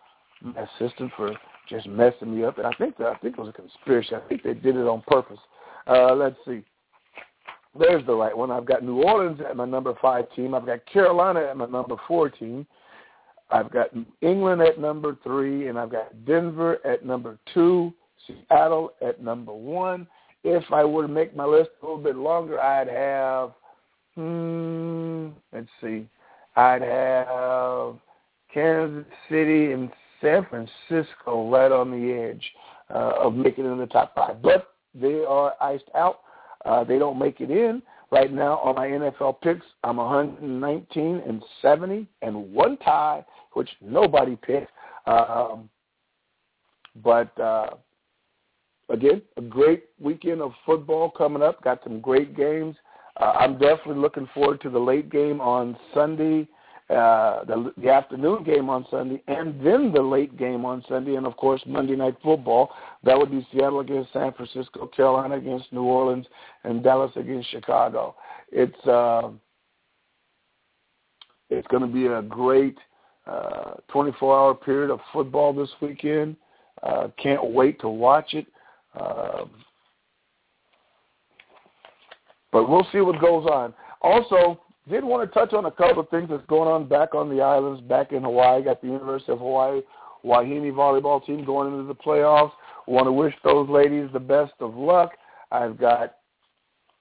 my 0.42 0.62
assistant 0.62 1.12
for 1.16 1.32
just 1.70 1.88
messing 1.88 2.36
me 2.36 2.44
up. 2.44 2.58
And 2.58 2.68
I 2.68 2.72
think 2.74 2.98
that, 2.98 3.08
I 3.08 3.16
think 3.16 3.38
it 3.38 3.42
was 3.42 3.50
a 3.50 3.54
conspiracy. 3.54 4.16
I 4.16 4.28
think 4.28 4.44
they 4.44 4.54
did 4.54 4.76
it 4.76 4.88
on 4.88 5.04
purpose. 5.08 5.40
Uh, 5.88 6.14
let's 6.16 6.38
see. 6.46 6.64
There's 7.78 8.06
the 8.06 8.16
right 8.16 8.36
one. 8.36 8.52
I've 8.52 8.66
got 8.66 8.84
New 8.84 9.04
Orleans 9.04 9.40
at 9.48 9.56
my 9.56 9.66
number 9.66 9.94
five 10.02 10.26
team. 10.36 10.54
I've 10.56 10.66
got 10.66 10.86
Carolina 10.92 11.42
at 11.42 11.56
my 11.56 11.68
number 11.68 11.96
four 12.08 12.30
team. 12.30 12.66
I've 13.52 13.72
got 13.72 13.90
England 14.22 14.62
at 14.62 14.80
number 14.80 15.18
three, 15.24 15.68
and 15.68 15.80
I've 15.80 15.92
got 15.92 16.26
Denver 16.26 16.86
at 16.86 17.06
number 17.06 17.40
two, 17.54 17.94
Seattle 18.28 18.94
at 19.02 19.24
number 19.24 19.54
one. 19.54 20.08
If 20.44 20.64
I 20.72 20.84
were 20.84 21.04
to 21.04 21.08
make 21.08 21.36
my 21.36 21.46
list 21.46 21.72
a 21.82 21.86
little 21.86 22.02
bit 22.02 22.16
longer, 22.16 22.60
I'd 22.60 22.88
have, 22.88 23.54
hmm, 24.16 25.30
let's 25.52 25.68
see, 25.82 26.08
I'd 26.56 26.82
have 26.82 27.96
Kansas 28.54 29.06
City 29.30 29.72
and 29.72 29.90
San 30.22 30.46
Francisco 30.50 31.50
right 31.50 31.72
on 31.72 31.92
the 31.92 32.14
edge 32.14 32.44
uh, 32.94 33.14
of 33.22 33.34
making 33.36 33.66
it 33.66 33.70
in 33.70 33.78
the 33.78 33.88
top 33.88 34.16
five. 34.16 34.42
But 34.42 34.74
they 34.94 35.24
are 35.28 35.54
iced 35.62 35.90
out. 35.96 36.22
Uh, 36.66 36.84
they 36.84 36.98
don't 36.98 37.20
make 37.20 37.42
it 37.42 37.52
in. 37.52 37.82
Right 38.12 38.34
now 38.34 38.58
on 38.60 38.76
my 38.76 38.88
NFL 38.88 39.40
picks, 39.42 39.66
I'm 39.84 39.98
119 39.98 41.22
and 41.28 41.44
70 41.62 42.08
and 42.24 42.52
one 42.52 42.78
tie, 42.78 43.24
which 43.54 43.70
nobody 43.82 44.36
picked. 44.36 44.72
Um, 45.06 45.70
but 47.04 47.40
uh, 47.40 47.70
again, 48.90 49.22
a 49.38 49.42
great 49.42 49.86
weekend 50.00 50.42
of 50.42 50.54
football 50.66 51.12
coming 51.12 51.44
up. 51.44 51.64
Got 51.64 51.84
some 51.84 52.02
great 52.02 52.36
games. 52.36 52.76
Uh, 53.20 53.34
I'm 53.40 53.54
definitely 53.54 53.98
looking 53.98 54.28
forward 54.34 54.60
to 54.62 54.70
the 54.70 54.80
late 54.80 55.12
game 55.12 55.40
on 55.40 55.78
Sunday 55.94 56.48
uh, 56.90 57.44
the, 57.46 57.72
the 57.78 57.90
afternoon 57.90 58.44
game 58.44 58.70
on 58.70 58.86
Sunday, 58.90 59.22
and 59.28 59.64
then 59.64 59.92
the 59.94 60.02
late 60.02 60.36
game 60.38 60.66
on 60.66 60.84
Sunday, 60.90 61.16
and 61.16 61.28
of 61.28 61.38
course 61.38 61.62
Monday 61.68 61.96
Night 61.96 62.16
Football. 62.24 62.72
That 63.04 63.18
would 63.18 63.30
be 63.30 63.48
Seattle 63.52 63.82
against 63.82 64.12
San 64.12 64.34
Francisco, 64.34 64.88
Carolina 64.88 65.36
against 65.36 65.72
New 65.72 65.84
Orleans, 65.84 66.26
and 66.64 66.84
Dallas 66.84 67.12
against 67.16 67.52
Chicago. 67.52 68.16
It's 68.52 68.88
uh, 68.88 69.30
it's 71.52 71.68
going 71.68 71.82
to 71.84 71.94
be 71.94 72.08
a 72.08 72.22
great 72.24 72.78
uh, 73.28 73.76
24-hour 73.94 74.56
period 74.56 74.92
of 74.92 75.00
football 75.14 75.54
this 75.54 75.70
weekend. 75.82 76.36
Uh, 76.82 77.10
can't 77.22 77.52
wait 77.52 77.80
to 77.82 77.90
watch 77.90 78.34
it. 78.34 78.48
Uh, 79.00 79.46
but 82.52 82.68
we'll 82.68 82.88
see 82.92 83.00
what 83.02 83.22
goes 83.22 83.46
on. 83.46 83.74
Also, 84.02 84.60
did 84.90 85.04
want 85.04 85.30
to 85.30 85.40
touch 85.40 85.54
on 85.54 85.66
a 85.66 85.72
couple 85.72 86.02
of 86.02 86.10
things 86.10 86.30
that's 86.30 86.46
going 86.48 86.68
on 86.68 86.88
back 86.88 87.14
on 87.14 87.30
the 87.30 87.42
islands, 87.42 87.82
back 87.82 88.12
in 88.12 88.24
Hawaii. 88.24 88.64
Got 88.64 88.82
the 88.82 88.88
University 88.88 89.32
of 89.32 89.40
Hawaii 89.40 89.82
Wahine 90.24 90.72
volleyball 90.74 91.26
team 91.26 91.46
going 91.46 91.72
into 91.72 91.88
the 91.88 91.96
playoffs. 91.96 92.52
Want 92.88 93.06
to 93.06 93.12
wish 93.12 93.34
those 93.44 93.70
ladies 93.70 94.10
the 94.12 94.20
best 94.20 94.54
of 94.60 94.76
luck. 94.76 95.12
I've 95.52 95.78
got 95.78 96.16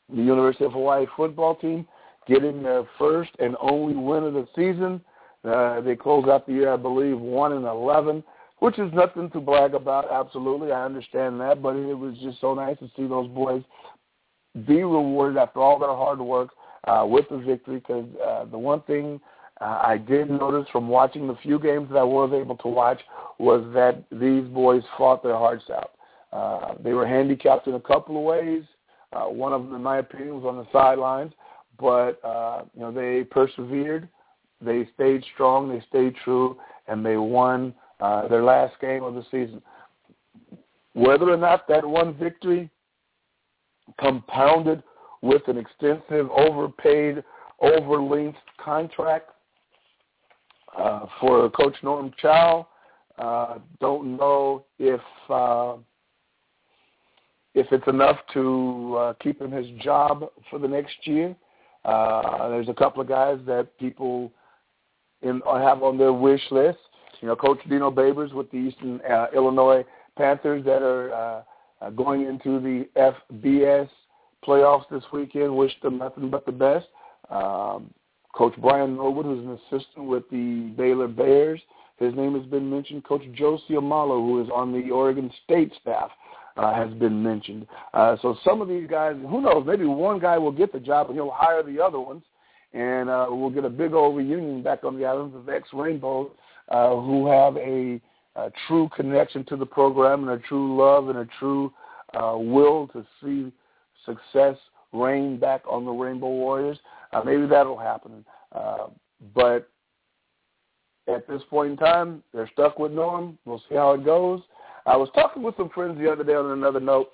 the 0.08 0.22
University 0.22 0.64
of 0.64 0.72
Hawaii 0.72 1.06
football 1.16 1.56
team 1.56 1.86
getting 2.26 2.62
their 2.62 2.84
first 2.98 3.30
and 3.38 3.56
only 3.60 3.96
win 3.96 4.24
of 4.24 4.34
the 4.34 4.46
season. 4.54 5.00
Uh, 5.44 5.80
they 5.80 5.96
close 5.96 6.28
out 6.28 6.46
the 6.46 6.52
year, 6.52 6.72
I 6.72 6.76
believe, 6.76 7.18
one 7.18 7.52
and 7.52 7.64
eleven, 7.64 8.22
which 8.58 8.78
is 8.78 8.92
nothing 8.92 9.30
to 9.30 9.40
brag 9.40 9.74
about. 9.74 10.10
Absolutely, 10.12 10.72
I 10.72 10.84
understand 10.84 11.40
that, 11.40 11.62
but 11.62 11.76
it 11.76 11.94
was 11.94 12.16
just 12.22 12.40
so 12.40 12.54
nice 12.54 12.78
to 12.80 12.90
see 12.96 13.06
those 13.06 13.28
boys 13.28 13.62
be 14.66 14.82
rewarded 14.82 15.38
after 15.38 15.60
all 15.60 15.78
their 15.78 15.88
hard 15.88 16.18
work 16.18 16.50
uh, 16.88 17.04
with 17.04 17.28
the 17.28 17.38
victory 17.38 17.78
because 17.78 18.06
uh, 18.26 18.44
the 18.46 18.58
one 18.58 18.80
thing 18.82 19.20
uh, 19.60 19.80
I 19.84 19.98
did 19.98 20.30
notice 20.30 20.68
from 20.70 20.88
watching 20.88 21.26
the 21.26 21.36
few 21.42 21.58
games 21.58 21.88
that 21.90 21.98
I 21.98 22.04
was 22.04 22.32
able 22.32 22.56
to 22.58 22.68
watch 22.68 23.00
was 23.38 23.64
that 23.74 24.04
these 24.10 24.44
boys 24.44 24.82
fought 24.96 25.22
their 25.22 25.36
hearts 25.36 25.64
out. 25.70 25.92
Uh, 26.32 26.74
they 26.82 26.92
were 26.92 27.06
handicapped 27.06 27.66
in 27.66 27.74
a 27.74 27.80
couple 27.80 28.16
of 28.16 28.22
ways. 28.22 28.62
Uh, 29.12 29.24
one 29.24 29.52
of 29.52 29.64
them, 29.64 29.74
in 29.74 29.82
my 29.82 29.98
opinion, 29.98 30.34
was 30.34 30.44
on 30.44 30.56
the 30.56 30.66
sidelines, 30.72 31.32
but 31.80 32.22
uh, 32.24 32.64
you 32.74 32.80
know 32.80 32.92
they 32.92 33.24
persevered. 33.24 34.08
They 34.60 34.88
stayed 34.94 35.24
strong. 35.34 35.68
They 35.68 35.82
stayed 35.88 36.14
true, 36.24 36.58
and 36.86 37.04
they 37.04 37.16
won 37.16 37.74
uh, 38.00 38.28
their 38.28 38.42
last 38.42 38.78
game 38.80 39.02
of 39.02 39.14
the 39.14 39.24
season. 39.30 39.62
Whether 40.92 41.30
or 41.30 41.36
not 41.36 41.66
that 41.68 41.86
one 41.86 42.14
victory 42.14 42.68
compounded 43.98 44.82
with 45.22 45.42
an 45.48 45.58
extensive, 45.58 46.30
overpaid, 46.30 47.22
overlinked 47.62 48.36
contract 48.62 49.30
uh, 50.76 51.06
for 51.20 51.50
Coach 51.50 51.74
Norm 51.82 52.12
Chow. 52.20 52.68
Uh, 53.18 53.58
don't 53.80 54.16
know 54.16 54.64
if 54.78 55.00
uh, 55.28 55.76
if 57.54 57.66
it's 57.72 57.86
enough 57.88 58.18
to 58.32 58.96
uh, 58.98 59.12
keep 59.14 59.40
him 59.40 59.50
his 59.50 59.66
job 59.82 60.24
for 60.48 60.58
the 60.58 60.68
next 60.68 60.94
year. 61.04 61.34
Uh, 61.84 62.48
there's 62.50 62.68
a 62.68 62.74
couple 62.74 63.00
of 63.00 63.08
guys 63.08 63.38
that 63.46 63.76
people 63.78 64.30
in, 65.22 65.40
have 65.46 65.82
on 65.82 65.98
their 65.98 66.12
wish 66.12 66.42
list. 66.50 66.78
You 67.20 67.28
know, 67.28 67.36
Coach 67.36 67.58
Dino 67.68 67.90
Babers 67.90 68.32
with 68.32 68.50
the 68.52 68.58
Eastern 68.58 69.00
uh, 69.10 69.26
Illinois 69.34 69.84
Panthers 70.16 70.64
that 70.64 70.82
are 70.82 71.12
uh, 71.12 71.42
uh, 71.80 71.90
going 71.90 72.22
into 72.22 72.60
the 72.60 72.88
FBS 73.32 73.88
playoffs 74.46 74.88
this 74.90 75.04
weekend. 75.12 75.54
Wish 75.54 75.72
them 75.82 75.98
nothing 75.98 76.30
but 76.30 76.46
the 76.46 76.52
best. 76.52 76.86
Um, 77.30 77.92
Coach 78.34 78.54
Brian 78.60 78.96
Norwood, 78.96 79.26
who's 79.26 79.44
an 79.44 79.58
assistant 79.66 80.06
with 80.06 80.28
the 80.30 80.72
Baylor 80.76 81.08
Bears, 81.08 81.60
his 81.98 82.14
name 82.14 82.34
has 82.38 82.46
been 82.46 82.70
mentioned. 82.70 83.04
Coach 83.04 83.22
Joe 83.34 83.58
Seumalo, 83.68 84.20
who 84.20 84.42
is 84.42 84.48
on 84.54 84.72
the 84.72 84.90
Oregon 84.90 85.30
State 85.44 85.72
staff, 85.80 86.10
uh, 86.56 86.74
has 86.74 86.92
been 86.94 87.22
mentioned. 87.22 87.66
Uh, 87.94 88.16
so 88.22 88.36
some 88.44 88.60
of 88.60 88.68
these 88.68 88.88
guys, 88.88 89.16
who 89.28 89.40
knows, 89.40 89.64
maybe 89.66 89.84
one 89.84 90.18
guy 90.18 90.38
will 90.38 90.52
get 90.52 90.72
the 90.72 90.80
job 90.80 91.08
and 91.08 91.16
he'll 91.16 91.30
hire 91.30 91.62
the 91.62 91.80
other 91.80 91.98
ones, 91.98 92.22
and 92.72 93.08
uh, 93.08 93.26
we'll 93.28 93.50
get 93.50 93.64
a 93.64 93.70
big 93.70 93.92
old 93.92 94.16
reunion 94.16 94.62
back 94.62 94.84
on 94.84 94.96
the 94.96 95.04
islands 95.04 95.34
of 95.34 95.48
ex-Rainbows 95.48 96.30
uh, 96.68 96.90
who 96.90 97.26
have 97.26 97.56
a, 97.56 98.00
a 98.36 98.50
true 98.66 98.88
connection 98.94 99.44
to 99.46 99.56
the 99.56 99.66
program 99.66 100.28
and 100.28 100.38
a 100.40 100.46
true 100.46 100.76
love 100.76 101.08
and 101.08 101.18
a 101.18 101.28
true 101.38 101.72
uh, 102.14 102.36
will 102.36 102.88
to 102.88 103.04
see 103.22 103.52
success 104.08 104.56
reign 104.92 105.38
back 105.38 105.62
on 105.68 105.84
the 105.84 105.90
Rainbow 105.90 106.28
Warriors. 106.28 106.78
Uh, 107.12 107.22
maybe 107.24 107.46
that'll 107.46 107.78
happen. 107.78 108.24
Uh, 108.52 108.86
but 109.34 109.68
at 111.06 111.26
this 111.28 111.42
point 111.50 111.72
in 111.72 111.76
time, 111.76 112.22
they're 112.32 112.50
stuck 112.52 112.78
with 112.78 112.92
Norm. 112.92 113.38
We'll 113.44 113.62
see 113.68 113.74
how 113.74 113.92
it 113.92 114.04
goes. 114.04 114.40
I 114.86 114.96
was 114.96 115.08
talking 115.14 115.42
with 115.42 115.56
some 115.56 115.70
friends 115.70 115.98
the 115.98 116.10
other 116.10 116.24
day 116.24 116.34
on 116.34 116.50
another 116.50 116.80
note. 116.80 117.10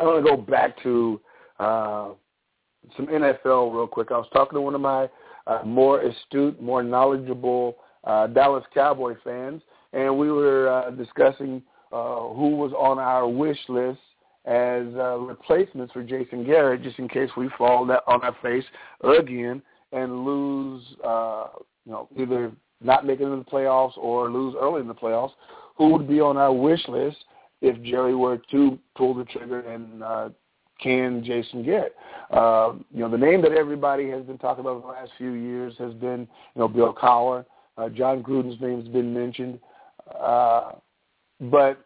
I 0.00 0.04
want 0.04 0.24
to 0.24 0.30
go 0.30 0.36
back 0.36 0.80
to 0.82 1.20
uh, 1.58 2.08
some 2.96 3.06
NFL 3.06 3.74
real 3.74 3.86
quick. 3.86 4.10
I 4.10 4.18
was 4.18 4.28
talking 4.32 4.56
to 4.56 4.60
one 4.60 4.74
of 4.74 4.80
my 4.80 5.08
uh, 5.46 5.62
more 5.64 6.00
astute, 6.00 6.60
more 6.60 6.82
knowledgeable 6.82 7.76
uh, 8.04 8.26
Dallas 8.28 8.64
Cowboy 8.72 9.14
fans, 9.24 9.62
and 9.92 10.16
we 10.16 10.30
were 10.30 10.68
uh, 10.68 10.90
discussing 10.90 11.62
uh, 11.92 12.28
who 12.28 12.56
was 12.56 12.72
on 12.78 12.98
our 12.98 13.28
wish 13.28 13.58
list 13.68 13.98
as 14.44 14.86
uh, 14.96 15.18
replacements 15.18 15.92
for 15.92 16.02
Jason 16.02 16.44
Garrett, 16.44 16.82
just 16.82 16.98
in 16.98 17.08
case 17.08 17.30
we 17.36 17.48
fall 17.58 17.90
on 17.90 17.90
our 18.22 18.36
face 18.42 18.64
again 19.02 19.62
and 19.92 20.24
lose, 20.24 20.82
uh, 21.04 21.46
you 21.84 21.92
know, 21.92 22.08
either 22.16 22.52
not 22.80 23.06
make 23.06 23.20
it 23.20 23.24
into 23.24 23.36
the 23.36 23.44
playoffs 23.44 23.96
or 23.98 24.30
lose 24.30 24.54
early 24.58 24.80
in 24.80 24.88
the 24.88 24.94
playoffs. 24.94 25.32
Who 25.76 25.90
would 25.90 26.08
be 26.08 26.20
on 26.20 26.36
our 26.36 26.52
wish 26.52 26.86
list 26.88 27.18
if 27.60 27.80
Jerry 27.82 28.14
were 28.14 28.40
to 28.50 28.78
pull 28.96 29.14
the 29.14 29.24
trigger 29.24 29.60
and 29.60 30.02
uh, 30.02 30.28
can 30.82 31.22
Jason 31.24 31.62
Garrett? 31.62 31.94
Uh, 32.30 32.74
you 32.92 33.00
know, 33.00 33.10
the 33.10 33.18
name 33.18 33.42
that 33.42 33.52
everybody 33.52 34.08
has 34.10 34.22
been 34.22 34.38
talking 34.38 34.60
about 34.60 34.82
the 34.82 34.88
last 34.88 35.10
few 35.18 35.32
years 35.32 35.74
has 35.78 35.92
been, 35.94 36.20
you 36.20 36.60
know, 36.60 36.68
Bill 36.68 36.94
Cowher. 36.94 37.44
Uh, 37.76 37.88
Jon 37.88 38.22
Gruden's 38.22 38.60
name 38.60 38.80
has 38.80 38.88
been 38.88 39.12
mentioned. 39.12 39.58
Uh, 40.18 40.72
but 41.40 41.84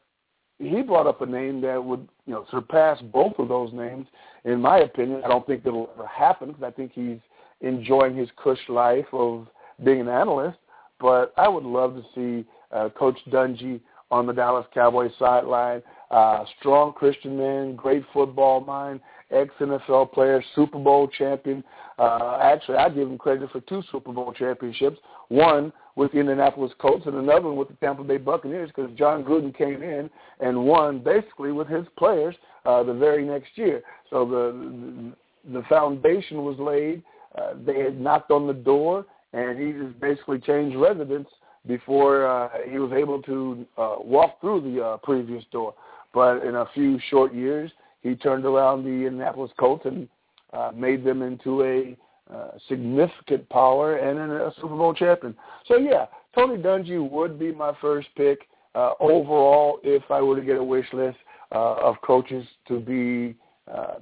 he 0.59 0.83
brought 0.83 1.07
up 1.07 1.21
a 1.21 1.27
name 1.27 1.61
that 1.61 1.83
would, 1.83 2.09
you 2.27 2.33
know, 2.33 2.47
surpass 2.51 3.01
both 3.13 3.35
of 3.39 3.49
those 3.49 3.73
names. 3.73 4.07
In 4.45 4.61
my 4.61 4.79
opinion, 4.79 5.23
I 5.25 5.29
don't 5.29 5.47
think 5.47 5.63
it'll 5.65 5.91
ever 5.95 6.07
happen 6.07 6.49
because 6.49 6.63
I 6.63 6.71
think 6.71 6.93
he's 6.95 7.19
enjoying 7.61 8.17
his 8.17 8.29
cush 8.43 8.59
life 8.69 9.07
of 9.13 9.47
being 9.85 10.01
an 10.01 10.09
analyst. 10.09 10.59
But 11.01 11.35
I 11.37 11.49
would 11.49 11.65
love 11.65 11.97
to 11.97 12.03
see 12.15 12.49
uh, 12.73 12.89
Coach 12.91 13.19
Dungy 13.31 13.81
on 14.11 14.27
the 14.27 14.33
Dallas 14.33 14.67
Cowboys 14.73 15.11
sideline. 15.19 15.83
Uh, 16.11 16.45
strong 16.61 16.93
Christian 16.93 17.37
man, 17.37 17.75
great 17.75 18.05
football 18.13 18.61
mind, 18.61 19.01
ex-NFL 19.31 20.13
player, 20.13 20.43
Super 20.55 20.79
Bowl 20.79 21.09
champion. 21.09 21.65
Uh, 21.99 22.39
actually, 22.41 22.77
I 22.77 22.89
give 22.89 23.09
him 23.09 23.19
credit 23.19 23.51
for 23.51 23.61
two 23.61 23.83
Super 23.91 24.13
Bowl 24.13 24.33
championships. 24.33 24.99
One 25.29 25.73
with 25.97 26.13
the 26.13 26.19
Indianapolis 26.19 26.73
Colts 26.79 27.07
and 27.07 27.15
another 27.15 27.49
one 27.49 27.57
with 27.57 27.69
the 27.69 27.75
Tampa 27.75 28.03
Bay 28.03 28.17
Buccaneers 28.17 28.71
because 28.75 28.91
Jon 28.97 29.23
Gruden 29.23 29.57
came 29.57 29.83
in 29.83 30.11
and 30.41 30.65
won 30.67 30.99
basically 30.99 31.53
with 31.53 31.69
his 31.69 31.87
players 31.97 32.35
uh, 32.65 32.83
the 32.83 32.95
very 32.95 33.25
next 33.25 33.51
year. 33.57 33.83
So 34.11 34.25
the 34.25 35.13
the 35.53 35.63
foundation 35.69 36.43
was 36.43 36.59
laid. 36.59 37.03
Uh, 37.37 37.55
they 37.67 37.81
had 37.81 38.01
knocked 38.01 38.31
on 38.31 38.47
the 38.47 38.55
door, 38.55 39.05
and 39.33 39.59
he 39.59 39.73
just 39.73 40.01
basically 40.01 40.39
changed 40.39 40.77
residence 40.77 41.29
before 41.67 42.27
uh, 42.27 42.49
he 42.69 42.79
was 42.79 42.93
able 42.93 43.23
to 43.23 43.67
uh, 43.77 43.97
walk 44.01 44.41
through 44.41 44.61
the 44.61 44.83
uh, 44.83 44.97
previous 44.99 45.45
door. 45.51 45.75
But 46.13 46.45
in 46.45 46.55
a 46.57 46.67
few 46.75 46.99
short 47.11 47.35
years, 47.35 47.71
he 48.03 48.15
turned 48.15 48.45
around 48.45 48.85
the 48.85 49.07
Indianapolis 49.07 49.51
Colts 49.59 49.85
and 49.87 50.09
uh, 50.53 50.71
made 50.75 51.05
them 51.05 51.23
into 51.23 51.63
a 51.63 51.97
uh, 52.33 52.51
significant 52.69 53.49
power 53.49 53.97
and 53.97 54.19
a 54.19 54.53
Super 54.57 54.77
Bowl 54.77 54.95
champion. 54.95 55.35
So 55.67 55.77
yeah, 55.77 56.07
Tony 56.35 56.57
Dungy 56.61 56.99
would 57.09 57.39
be 57.39 57.53
my 57.53 57.73
first 57.81 58.09
pick 58.17 58.41
uh, 58.75 58.93
overall 59.01 59.79
if 59.83 60.03
I 60.11 60.21
were 60.21 60.37
to 60.37 60.43
get 60.43 60.57
a 60.57 60.65
wish 60.65 60.87
list 60.93 61.19
uh, 61.53 61.75
of 61.75 61.97
coaches 62.03 62.47
to 62.69 62.81
be 62.81 63.37
uh, 63.71 63.97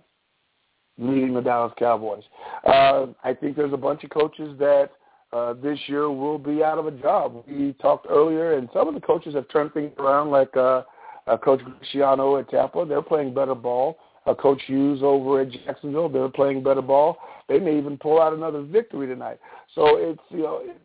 leading 0.99 1.35
the 1.35 1.41
Dallas 1.41 1.73
Cowboys. 1.79 2.23
Uh, 2.67 3.07
I 3.25 3.35
think 3.35 3.57
there's 3.57 3.73
a 3.73 3.79
bunch 3.79 4.05
of 4.05 4.11
coaches 4.11 4.57
that 4.59 4.91
uh, 5.33 5.55
this 5.55 5.79
year 5.87 6.11
will 6.11 6.39
be 6.39 6.63
out 6.63 6.79
of 6.79 6.87
a 6.87 6.91
job. 6.91 7.45
We 7.49 7.75
talked 7.81 8.07
earlier, 8.09 8.59
and 8.59 8.69
some 8.73 8.89
of 8.89 8.95
the 8.95 9.01
coaches 9.01 9.35
have 9.35 9.49
turned 9.49 9.73
things 9.73 9.93
around, 9.99 10.31
like 10.31 10.55
uh, 10.57 10.83
uh, 11.27 11.37
Coach 11.39 11.61
Schiano 11.93 12.39
at 12.39 12.51
Tampa. 12.51 12.85
They're 12.87 13.03
playing 13.03 13.35
better 13.35 13.55
ball. 13.55 13.99
Uh, 14.25 14.35
Coach 14.35 14.63
Hughes 14.67 15.01
over 15.03 15.41
at 15.41 15.51
Jacksonville, 15.51 16.09
they're 16.09 16.29
playing 16.29 16.63
better 16.63 16.83
ball. 16.83 17.19
They 17.49 17.59
may 17.59 17.77
even 17.77 17.99
pull 17.99 18.21
out 18.21 18.33
another 18.33 18.63
victory 18.63 19.07
tonight. 19.07 19.41
So 19.75 19.97
it's 19.97 20.21
you 20.31 20.43
know, 20.43 20.61
it, 20.63 20.81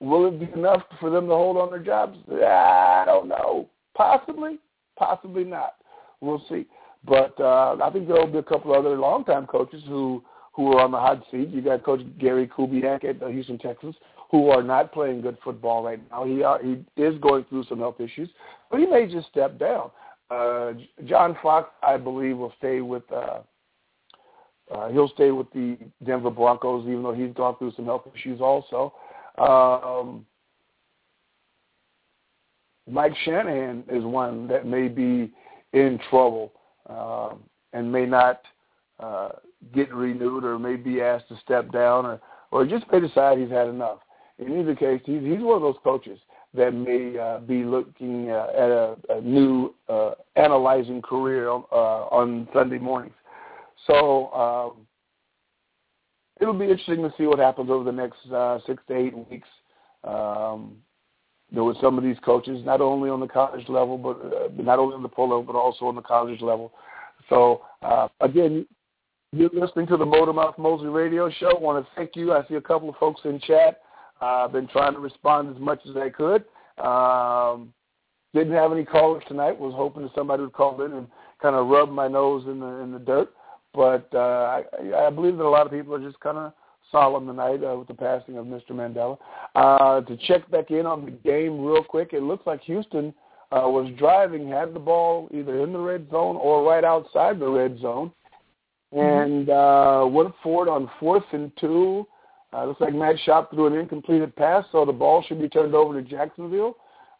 will 0.00 0.26
it 0.26 0.40
be 0.40 0.48
enough 0.58 0.82
for 1.00 1.10
them 1.10 1.26
to 1.26 1.34
hold 1.34 1.56
on 1.56 1.70
their 1.70 1.82
jobs? 1.82 2.18
I 2.30 3.04
don't 3.06 3.28
know. 3.28 3.68
Possibly, 3.94 4.58
possibly 4.96 5.44
not. 5.44 5.74
We'll 6.20 6.42
see. 6.48 6.66
But 7.06 7.38
uh, 7.38 7.76
I 7.82 7.90
think 7.92 8.08
there 8.08 8.16
will 8.16 8.26
be 8.26 8.38
a 8.38 8.42
couple 8.42 8.74
other 8.74 8.96
longtime 8.96 9.46
coaches 9.46 9.82
who 9.86 10.22
who 10.54 10.72
are 10.72 10.80
on 10.82 10.92
the 10.92 10.98
hot 10.98 11.24
seat. 11.30 11.48
You 11.48 11.60
got 11.60 11.82
Coach 11.82 12.00
Gary 12.18 12.46
Kubiak 12.46 13.04
at 13.04 13.20
the 13.20 13.28
Houston 13.28 13.58
Texans, 13.58 13.96
who 14.30 14.50
are 14.50 14.62
not 14.62 14.92
playing 14.92 15.20
good 15.20 15.36
football 15.44 15.82
right 15.82 16.00
now. 16.10 16.24
He 16.24 16.42
are, 16.42 16.62
he 16.62 16.84
is 16.96 17.18
going 17.20 17.44
through 17.48 17.64
some 17.64 17.78
health 17.80 18.00
issues, 18.00 18.30
but 18.70 18.80
he 18.80 18.86
may 18.86 19.06
just 19.06 19.28
step 19.28 19.58
down. 19.58 19.90
Uh, 20.34 20.72
John 21.04 21.36
Fox, 21.42 21.70
I 21.82 21.96
believe, 21.96 22.36
will 22.38 22.52
stay 22.58 22.80
with. 22.80 23.04
Uh, 23.12 23.40
uh, 24.74 24.88
he'll 24.88 25.10
stay 25.10 25.30
with 25.30 25.50
the 25.52 25.76
Denver 26.04 26.30
Broncos, 26.30 26.86
even 26.86 27.02
though 27.02 27.12
he's 27.12 27.34
gone 27.34 27.56
through 27.58 27.72
some 27.76 27.84
health 27.84 28.08
issues 28.14 28.40
also. 28.40 28.94
Um, 29.36 30.24
Mike 32.90 33.12
Shanahan 33.24 33.84
is 33.90 34.04
one 34.04 34.48
that 34.48 34.66
may 34.66 34.88
be 34.88 35.32
in 35.72 35.98
trouble 36.10 36.52
um, 36.88 37.42
and 37.72 37.90
may 37.92 38.06
not 38.06 38.40
uh, 39.00 39.30
get 39.74 39.92
renewed 39.92 40.44
or 40.44 40.58
may 40.58 40.76
be 40.76 41.00
asked 41.00 41.28
to 41.28 41.36
step 41.44 41.70
down 41.72 42.06
or, 42.06 42.20
or 42.50 42.66
just 42.66 42.84
may 42.90 43.00
decide 43.00 43.38
he's 43.38 43.50
had 43.50 43.68
enough. 43.68 43.98
In 44.38 44.58
either 44.58 44.74
case, 44.74 45.00
he's, 45.04 45.22
he's 45.22 45.40
one 45.40 45.56
of 45.56 45.62
those 45.62 45.76
coaches 45.84 46.18
that 46.56 46.72
may 46.72 47.18
uh, 47.18 47.38
be 47.40 47.64
looking 47.64 48.30
uh, 48.30 48.46
at 48.54 48.70
a, 48.70 48.96
a 49.10 49.20
new 49.20 49.74
uh, 49.88 50.12
analyzing 50.36 51.02
career 51.02 51.50
uh, 51.50 52.06
on 52.10 52.48
Sunday 52.52 52.78
mornings. 52.78 53.14
So 53.86 54.32
um, 54.32 54.86
it'll 56.40 56.54
be 56.54 56.66
interesting 56.66 57.02
to 57.02 57.12
see 57.18 57.26
what 57.26 57.38
happens 57.38 57.70
over 57.70 57.84
the 57.84 57.92
next 57.92 58.18
uh, 58.32 58.58
six 58.66 58.82
to 58.88 58.96
eight 58.96 59.16
weeks. 59.28 59.48
Um, 60.04 60.76
there 61.52 61.64
were 61.64 61.74
some 61.80 61.98
of 61.98 62.04
these 62.04 62.16
coaches, 62.24 62.64
not 62.64 62.80
only 62.80 63.10
on 63.10 63.20
the 63.20 63.26
college 63.26 63.68
level, 63.68 63.98
but 63.98 64.20
uh, 64.24 64.62
not 64.62 64.78
only 64.78 64.94
on 64.94 65.02
the 65.02 65.08
pro 65.08 65.24
level, 65.24 65.42
but 65.42 65.56
also 65.56 65.86
on 65.86 65.96
the 65.96 66.02
college 66.02 66.40
level. 66.40 66.72
So 67.28 67.62
again, 68.20 68.66
you're 69.32 69.50
listening 69.52 69.86
to 69.88 69.96
the 69.96 70.04
Motormouth 70.04 70.58
Mosley 70.58 70.88
Radio 70.88 71.30
Show. 71.30 71.56
I 71.56 71.60
want 71.60 71.84
to 71.84 71.90
thank 71.96 72.14
you. 72.14 72.32
I 72.32 72.46
see 72.46 72.54
a 72.54 72.60
couple 72.60 72.88
of 72.88 72.96
folks 72.96 73.22
in 73.24 73.40
chat. 73.40 73.80
Uh, 74.20 74.44
I've 74.44 74.52
been 74.52 74.68
trying 74.68 74.94
to 74.94 75.00
respond 75.00 75.54
as 75.54 75.60
much 75.60 75.80
as 75.88 75.96
I 75.96 76.08
could. 76.08 76.44
Um, 76.84 77.72
didn't 78.34 78.54
have 78.54 78.72
any 78.72 78.84
callers 78.84 79.22
tonight. 79.28 79.58
Was 79.58 79.74
hoping 79.76 80.02
that 80.02 80.14
somebody 80.14 80.42
would 80.42 80.52
call 80.52 80.80
in 80.82 80.92
and 80.92 81.06
kind 81.40 81.54
of 81.54 81.68
rub 81.68 81.90
my 81.90 82.08
nose 82.08 82.44
in 82.46 82.60
the 82.60 82.66
in 82.66 82.92
the 82.92 82.98
dirt. 82.98 83.32
But 83.72 84.08
uh, 84.14 84.62
I, 84.62 85.06
I 85.06 85.10
believe 85.10 85.36
that 85.36 85.44
a 85.44 85.48
lot 85.48 85.66
of 85.66 85.72
people 85.72 85.94
are 85.94 86.00
just 86.00 86.20
kind 86.20 86.38
of 86.38 86.52
solemn 86.92 87.26
tonight 87.26 87.62
uh, 87.64 87.76
with 87.76 87.88
the 87.88 87.94
passing 87.94 88.38
of 88.38 88.46
Mr. 88.46 88.70
Mandela. 88.70 89.18
Uh, 89.54 90.00
to 90.02 90.16
check 90.28 90.48
back 90.50 90.70
in 90.70 90.86
on 90.86 91.04
the 91.04 91.10
game 91.10 91.64
real 91.64 91.82
quick, 91.82 92.10
it 92.12 92.22
looks 92.22 92.46
like 92.46 92.60
Houston 92.62 93.12
uh, 93.50 93.68
was 93.68 93.92
driving, 93.98 94.48
had 94.48 94.74
the 94.74 94.80
ball 94.80 95.28
either 95.32 95.62
in 95.62 95.72
the 95.72 95.78
red 95.78 96.08
zone 96.10 96.36
or 96.36 96.62
right 96.62 96.84
outside 96.84 97.38
the 97.38 97.48
red 97.48 97.78
zone. 97.80 98.12
And 98.92 99.50
uh, 99.50 100.06
went 100.08 100.32
forward 100.40 100.68
on 100.68 100.88
fourth 101.00 101.24
and 101.32 101.50
two 101.60 102.06
uh, 102.54 102.64
looks 102.66 102.80
like 102.80 102.94
Matt 102.94 103.16
Schaub 103.26 103.50
threw 103.50 103.66
an 103.66 103.74
incompleted 103.74 104.36
pass, 104.36 104.64
so 104.70 104.84
the 104.84 104.92
ball 104.92 105.24
should 105.26 105.40
be 105.40 105.48
turned 105.48 105.74
over 105.74 106.00
to 106.00 106.08
Jacksonville. 106.08 106.76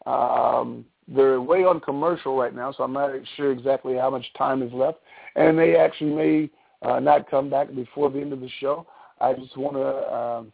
Um, 0.06 0.84
they're 1.08 1.40
way 1.40 1.64
on 1.64 1.80
commercial 1.80 2.36
right 2.36 2.54
now, 2.54 2.72
so 2.72 2.84
I'm 2.84 2.92
not 2.92 3.10
sure 3.36 3.50
exactly 3.50 3.96
how 3.96 4.10
much 4.10 4.24
time 4.38 4.62
is 4.62 4.72
left. 4.72 4.98
And 5.36 5.58
they 5.58 5.76
actually 5.76 6.14
may 6.14 6.50
uh, 6.82 7.00
not 7.00 7.30
come 7.30 7.50
back 7.50 7.74
before 7.74 8.10
the 8.10 8.20
end 8.20 8.32
of 8.32 8.40
the 8.40 8.50
show. 8.60 8.86
I 9.20 9.32
just 9.32 9.56
want 9.56 9.76
to 9.76 10.14
um, 10.14 10.52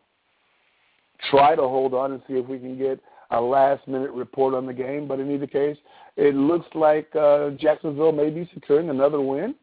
try 1.30 1.54
to 1.54 1.62
hold 1.62 1.94
on 1.94 2.12
and 2.12 2.22
see 2.26 2.34
if 2.34 2.46
we 2.46 2.58
can 2.58 2.78
get 2.78 3.00
a 3.30 3.40
last-minute 3.40 4.10
report 4.10 4.54
on 4.54 4.66
the 4.66 4.72
game. 4.72 5.06
But 5.06 5.20
in 5.20 5.30
either 5.30 5.46
case, 5.46 5.76
it 6.16 6.34
looks 6.34 6.66
like 6.74 7.14
uh, 7.14 7.50
Jacksonville 7.50 8.12
may 8.12 8.30
be 8.30 8.48
securing 8.54 8.90
another 8.90 9.20
win, 9.20 9.54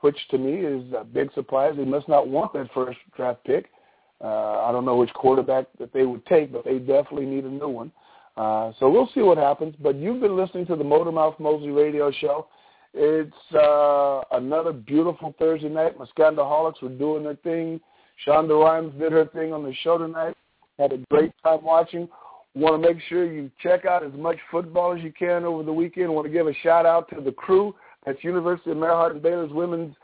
which 0.00 0.16
to 0.30 0.38
me 0.38 0.52
is 0.56 0.84
a 0.92 1.02
big 1.02 1.32
surprise. 1.32 1.74
They 1.76 1.84
must 1.84 2.08
not 2.08 2.28
want 2.28 2.52
that 2.52 2.68
first 2.72 2.98
draft 3.16 3.42
pick. 3.44 3.70
Uh, 4.22 4.60
I 4.60 4.72
don't 4.72 4.84
know 4.84 4.96
which 4.96 5.12
quarterback 5.12 5.66
that 5.78 5.92
they 5.92 6.04
would 6.04 6.24
take, 6.26 6.52
but 6.52 6.64
they 6.64 6.78
definitely 6.78 7.26
need 7.26 7.44
a 7.44 7.50
new 7.50 7.68
one. 7.68 7.92
Uh, 8.36 8.72
so 8.78 8.90
we'll 8.90 9.10
see 9.14 9.20
what 9.20 9.38
happens. 9.38 9.74
But 9.80 9.96
you've 9.96 10.20
been 10.20 10.36
listening 10.36 10.66
to 10.66 10.76
the 10.76 10.84
Motormouth 10.84 11.38
Mosley 11.38 11.70
Radio 11.70 12.10
Show. 12.10 12.48
It's 12.94 13.54
uh, 13.54 14.22
another 14.32 14.72
beautiful 14.72 15.34
Thursday 15.38 15.68
night. 15.68 15.98
Muscandaholics 15.98 16.82
were 16.82 16.88
doing 16.88 17.24
their 17.24 17.36
thing. 17.36 17.80
Shonda 18.26 18.58
Rhimes 18.58 18.98
did 18.98 19.12
her 19.12 19.26
thing 19.26 19.52
on 19.52 19.62
the 19.62 19.74
show 19.82 19.98
tonight. 19.98 20.34
Had 20.78 20.92
a 20.92 20.98
great 21.10 21.32
time 21.42 21.62
watching. 21.62 22.08
Want 22.54 22.82
to 22.82 22.88
make 22.88 23.02
sure 23.08 23.30
you 23.30 23.50
check 23.62 23.84
out 23.84 24.02
as 24.02 24.12
much 24.14 24.38
football 24.50 24.96
as 24.96 25.02
you 25.02 25.12
can 25.12 25.44
over 25.44 25.62
the 25.62 25.72
weekend. 25.72 26.08
Want 26.08 26.26
to 26.26 26.32
give 26.32 26.46
a 26.46 26.54
shout 26.62 26.86
out 26.86 27.08
to 27.10 27.20
the 27.20 27.32
crew. 27.32 27.74
That's 28.06 28.22
University 28.24 28.70
of 28.70 28.78
Mary 28.78 28.92
Hardin-Baylor's 28.92 29.52
women's 29.52 29.94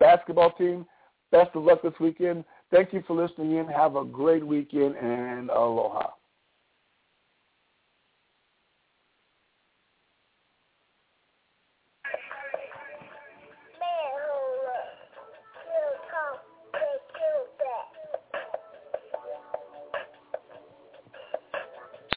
basketball 0.00 0.50
team. 0.52 0.86
Best 1.30 1.50
of 1.54 1.62
luck 1.62 1.82
this 1.82 1.92
weekend. 2.00 2.44
Thank 2.74 2.92
you 2.92 3.04
for 3.06 3.14
listening 3.14 3.52
in. 3.52 3.68
Have 3.68 3.94
a 3.94 4.04
great 4.04 4.44
weekend 4.44 4.96
and 4.96 5.48
aloha. 5.48 6.08